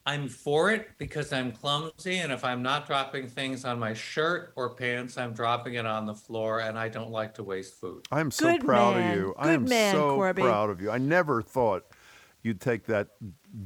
I'm 0.05 0.29
for 0.29 0.71
it 0.71 0.89
because 0.97 1.33
I'm 1.33 1.51
clumsy, 1.51 2.19
and 2.19 2.31
if 2.31 2.45
I'm 2.45 2.63
not 2.63 2.87
dropping 2.87 3.27
things 3.27 3.65
on 3.65 3.77
my 3.77 3.93
shirt 3.93 4.53
or 4.55 4.69
pants, 4.73 5.17
I'm 5.17 5.33
dropping 5.33 5.73
it 5.73 5.85
on 5.85 6.05
the 6.05 6.13
floor, 6.13 6.61
and 6.61 6.79
I 6.79 6.87
don't 6.87 7.11
like 7.11 7.33
to 7.35 7.43
waste 7.43 7.75
food. 7.75 8.05
I 8.09 8.21
am 8.21 8.31
so 8.31 8.51
Good 8.53 8.61
proud 8.65 8.95
man. 8.95 9.11
of 9.11 9.17
you. 9.19 9.35
I 9.37 9.43
Good 9.47 9.53
am 9.55 9.65
man, 9.65 9.93
so 9.95 10.15
Corby. 10.15 10.43
proud 10.43 10.69
of 10.69 10.81
you. 10.81 10.91
I 10.91 10.97
never 10.97 11.41
thought 11.41 11.85
you'd 12.47 12.61
take 12.61 12.85
that 12.85 13.09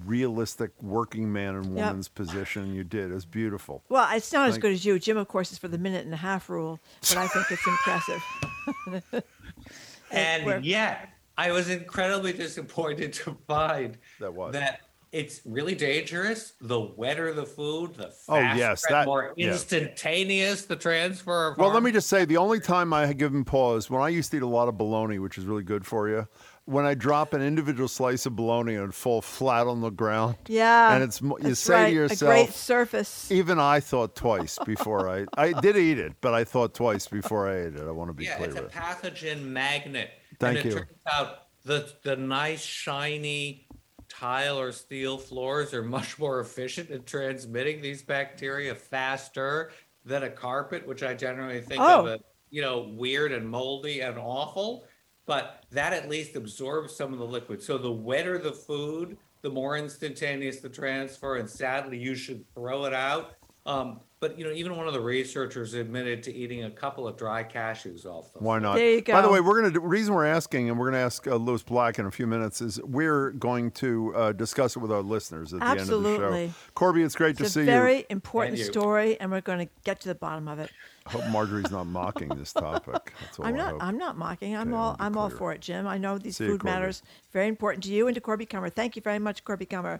realistic 0.05 0.71
working 0.81 1.31
man 1.31 1.55
and 1.55 1.65
Yep. 1.77 1.85
woman's 1.85 2.07
position. 2.07 2.73
You 2.73 2.83
did. 2.83 3.11
It's 3.11 3.25
beautiful. 3.25 3.83
Well, 3.89 4.07
it's 4.15 4.33
not 4.33 4.49
as 4.49 4.57
good 4.57 4.73
as 4.73 4.83
you. 4.83 4.97
Jim, 4.99 5.17
of 5.17 5.27
course, 5.27 5.51
is 5.51 5.57
for 5.57 5.67
the 5.67 5.77
minute 5.77 6.03
and 6.03 6.13
a 6.13 6.17
half 6.17 6.49
rule, 6.49 6.79
but 7.01 7.17
I 7.17 7.27
think 7.27 7.45
it's 7.51 7.65
impressive. 7.67 9.23
And 10.11 10.45
we're- 10.45 10.61
yet, 10.61 11.09
I 11.37 11.51
was 11.51 11.69
incredibly 11.69 12.33
disappointed 12.33 13.13
to 13.13 13.37
find 13.47 13.97
That 14.19 14.33
was. 14.33 14.51
that 14.53 14.81
it's 15.13 15.39
really 15.45 15.73
dangerous. 15.75 16.53
The 16.59 16.79
wetter 16.79 17.33
the 17.33 17.45
food, 17.45 17.95
the 17.95 18.07
faster, 18.07 18.23
Oh, 18.29 18.35
faster 18.35 18.57
yes, 18.59 18.83
and 18.89 18.95
that- 18.95 19.05
more 19.05 19.33
yeah. 19.37 19.51
instantaneous 19.51 20.65
the 20.65 20.75
transfer 20.75 21.47
of 21.51 21.57
Well, 21.57 21.71
let 21.71 21.83
me 21.83 21.91
just 21.93 22.09
say 22.09 22.25
the 22.25 22.35
only 22.37 22.59
time 22.59 22.91
I 22.93 23.13
give 23.13 23.33
him 23.33 23.45
pause 23.45 23.89
when 23.89 24.01
I 24.01 24.09
used 24.09 24.31
to 24.31 24.37
eat 24.37 24.43
a 24.43 24.47
lot 24.47 24.67
of 24.67 24.77
bologna, 24.77 25.17
which 25.19 25.37
is 25.37 25.45
really 25.45 25.63
good 25.63 25.85
for 25.85 26.09
you. 26.09 26.27
When 26.71 26.85
I 26.85 26.93
drop 26.93 27.33
an 27.33 27.41
individual 27.41 27.89
slice 27.89 28.25
of 28.25 28.35
bologna 28.35 28.75
and 28.75 28.89
it 28.89 28.93
fall 28.93 29.21
flat 29.21 29.67
on 29.67 29.81
the 29.81 29.89
ground, 29.89 30.35
Yeah. 30.47 30.93
and 30.93 31.03
it's 31.03 31.19
you 31.21 31.35
that's 31.41 31.59
say 31.59 31.97
right. 31.97 32.09
to 32.09 32.25
a 32.25 32.27
great 32.27 32.53
surface. 32.53 33.29
even 33.29 33.59
I 33.59 33.81
thought 33.81 34.15
twice 34.15 34.57
before 34.65 35.09
I 35.09 35.25
I 35.37 35.51
did 35.59 35.75
eat 35.75 35.99
it, 35.99 36.13
but 36.21 36.33
I 36.33 36.45
thought 36.45 36.73
twice 36.73 37.07
before 37.07 37.49
I 37.49 37.57
ate 37.67 37.75
it. 37.75 37.81
I 37.85 37.91
want 37.91 38.09
to 38.09 38.13
be 38.13 38.23
yeah, 38.25 38.37
clear 38.37 38.49
it's 38.51 38.59
a 38.59 38.63
with. 38.63 38.71
pathogen 38.71 39.41
magnet. 39.43 40.11
Thank 40.39 40.59
and 40.59 40.65
it 40.65 40.69
you. 40.69 40.75
turns 40.79 40.91
out 41.11 41.39
the 41.65 41.91
the 42.03 42.15
nice 42.15 42.61
shiny 42.61 43.67
tile 44.07 44.57
or 44.59 44.71
steel 44.71 45.17
floors 45.17 45.73
are 45.73 45.83
much 45.83 46.17
more 46.19 46.39
efficient 46.39 46.89
at 46.91 47.05
transmitting 47.05 47.81
these 47.81 48.01
bacteria 48.01 48.75
faster 48.75 49.71
than 50.05 50.23
a 50.23 50.29
carpet, 50.29 50.87
which 50.87 51.03
I 51.03 51.13
generally 51.15 51.59
think 51.61 51.81
of 51.81 52.05
Oh. 52.05 52.07
as 52.13 52.19
you 52.49 52.61
know 52.61 52.93
weird 52.97 53.31
and 53.33 53.47
moldy 53.49 53.99
and 54.01 54.17
awful. 54.17 54.85
But 55.31 55.63
that 55.71 55.93
at 55.93 56.09
least 56.09 56.35
absorbs 56.35 56.93
some 56.93 57.13
of 57.13 57.19
the 57.19 57.25
liquid. 57.25 57.63
So 57.63 57.77
the 57.77 57.89
wetter 57.89 58.37
the 58.37 58.51
food, 58.51 59.15
the 59.43 59.49
more 59.49 59.77
instantaneous 59.77 60.59
the 60.59 60.67
transfer, 60.67 61.37
and 61.37 61.49
sadly 61.49 61.97
you 61.97 62.15
should 62.15 62.43
throw 62.53 62.83
it 62.83 62.93
out. 62.93 63.35
Um, 63.65 64.01
But 64.19 64.37
you 64.37 64.43
know, 64.43 64.51
even 64.51 64.75
one 64.75 64.87
of 64.87 64.93
the 64.93 64.99
researchers 64.99 65.73
admitted 65.73 66.21
to 66.23 66.33
eating 66.33 66.65
a 66.65 66.69
couple 66.69 67.07
of 67.07 67.15
dry 67.15 67.45
cashews 67.45 68.05
off 68.05 68.33
the 68.33 68.39
Why 68.39 68.59
not? 68.59 68.75
There 68.75 68.91
you 68.91 69.01
go. 69.01 69.13
By 69.13 69.21
the 69.21 69.29
way, 69.29 69.39
we're 69.39 69.61
going 69.61 69.73
to. 69.73 69.79
Reason 69.79 70.13
we're 70.13 70.25
asking, 70.25 70.69
and 70.69 70.77
we're 70.77 70.87
going 70.91 70.99
to 70.99 71.05
ask 71.05 71.25
uh, 71.25 71.35
Lewis 71.37 71.63
Black 71.63 71.97
in 71.97 72.05
a 72.05 72.11
few 72.11 72.27
minutes, 72.27 72.59
is 72.61 72.81
we're 72.83 73.31
going 73.31 73.71
to 73.71 74.13
uh, 74.15 74.31
discuss 74.33 74.75
it 74.75 74.79
with 74.79 74.91
our 74.91 75.01
listeners 75.01 75.53
at 75.53 75.61
the 75.61 75.65
end 75.65 75.79
of 75.79 75.87
the 75.87 75.93
Absolutely. 75.93 76.47
show. 76.49 76.53
Corby, 76.75 77.03
it's 77.03 77.15
great 77.15 77.37
to 77.37 77.45
It's 77.45 77.53
see 77.53 77.61
a 77.61 77.63
you. 77.63 77.71
very 77.71 78.05
important 78.09 78.57
you. 78.57 78.65
story, 78.65 79.17
and 79.19 79.31
we're 79.31 79.41
going 79.41 79.65
to 79.65 79.71
get 79.85 80.01
to 80.01 80.09
the 80.09 80.15
bottom 80.15 80.47
of 80.49 80.59
it. 80.59 80.69
I 81.07 81.11
hope 81.13 81.27
Margery's 81.29 81.71
not 81.71 81.87
mocking 81.87 82.29
this 82.29 82.53
topic. 82.53 83.11
I'm 83.41 83.55
not. 83.55 83.75
I'm 83.79 83.97
not 83.97 84.17
mocking. 84.17 84.55
I'm 84.55 84.67
Okay, 84.67 84.77
all. 84.77 84.95
I'm 84.99 85.17
all 85.17 85.29
for 85.31 85.51
it, 85.51 85.59
Jim. 85.59 85.87
I 85.87 85.97
know 85.97 86.17
these 86.19 86.37
See 86.37 86.45
food 86.45 86.61
Corby. 86.61 86.71
matters 86.71 87.01
very 87.31 87.47
important 87.47 87.83
to 87.85 87.91
you 87.91 88.07
and 88.07 88.13
to 88.13 88.21
Corby 88.21 88.45
Kummer. 88.45 88.71
Thank 88.71 88.95
you 88.95 89.01
very 89.01 89.17
much, 89.17 89.43
Corby 89.43 89.65
Kummer. 89.65 89.99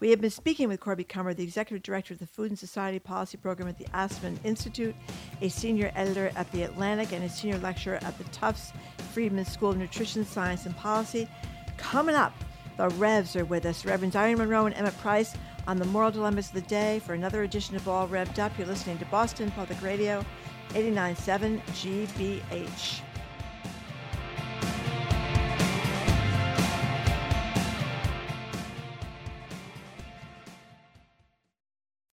We 0.00 0.10
have 0.10 0.20
been 0.20 0.30
speaking 0.30 0.68
with 0.68 0.78
Corby 0.78 1.04
Kummer, 1.04 1.34
the 1.34 1.42
executive 1.42 1.82
director 1.82 2.12
of 2.12 2.20
the 2.20 2.26
Food 2.26 2.50
and 2.50 2.58
Society 2.58 2.98
Policy 2.98 3.38
Program 3.38 3.68
at 3.68 3.78
the 3.78 3.86
Aspen 3.94 4.38
Institute, 4.44 4.94
a 5.40 5.48
senior 5.48 5.90
editor 5.94 6.30
at 6.36 6.50
the 6.52 6.64
Atlantic, 6.64 7.12
and 7.12 7.24
a 7.24 7.28
senior 7.30 7.58
lecturer 7.58 7.98
at 8.02 8.16
the 8.18 8.24
Tufts 8.24 8.72
Friedman 9.12 9.46
School 9.46 9.70
of 9.70 9.78
Nutrition 9.78 10.24
Science 10.24 10.66
and 10.66 10.76
Policy. 10.76 11.28
Coming 11.78 12.14
up, 12.14 12.34
the 12.76 12.88
Revs 12.90 13.36
are 13.36 13.44
with 13.46 13.64
us. 13.64 13.84
Reverends 13.86 14.16
Irene 14.16 14.38
Monroe 14.38 14.66
and 14.66 14.74
Emmett 14.74 14.96
Price 14.98 15.34
on 15.66 15.78
the 15.78 15.84
moral 15.86 16.10
dilemmas 16.10 16.48
of 16.48 16.54
the 16.54 16.60
day 16.62 17.00
for 17.06 17.14
another 17.14 17.42
edition 17.42 17.76
of 17.76 17.88
All 17.88 18.08
Revved 18.08 18.38
Up. 18.38 18.52
You're 18.58 18.66
listening 18.66 18.98
to 18.98 19.04
Boston 19.06 19.50
Public 19.52 19.80
Radio, 19.82 20.24
89.7 20.74 21.60
GBH. 21.74 23.11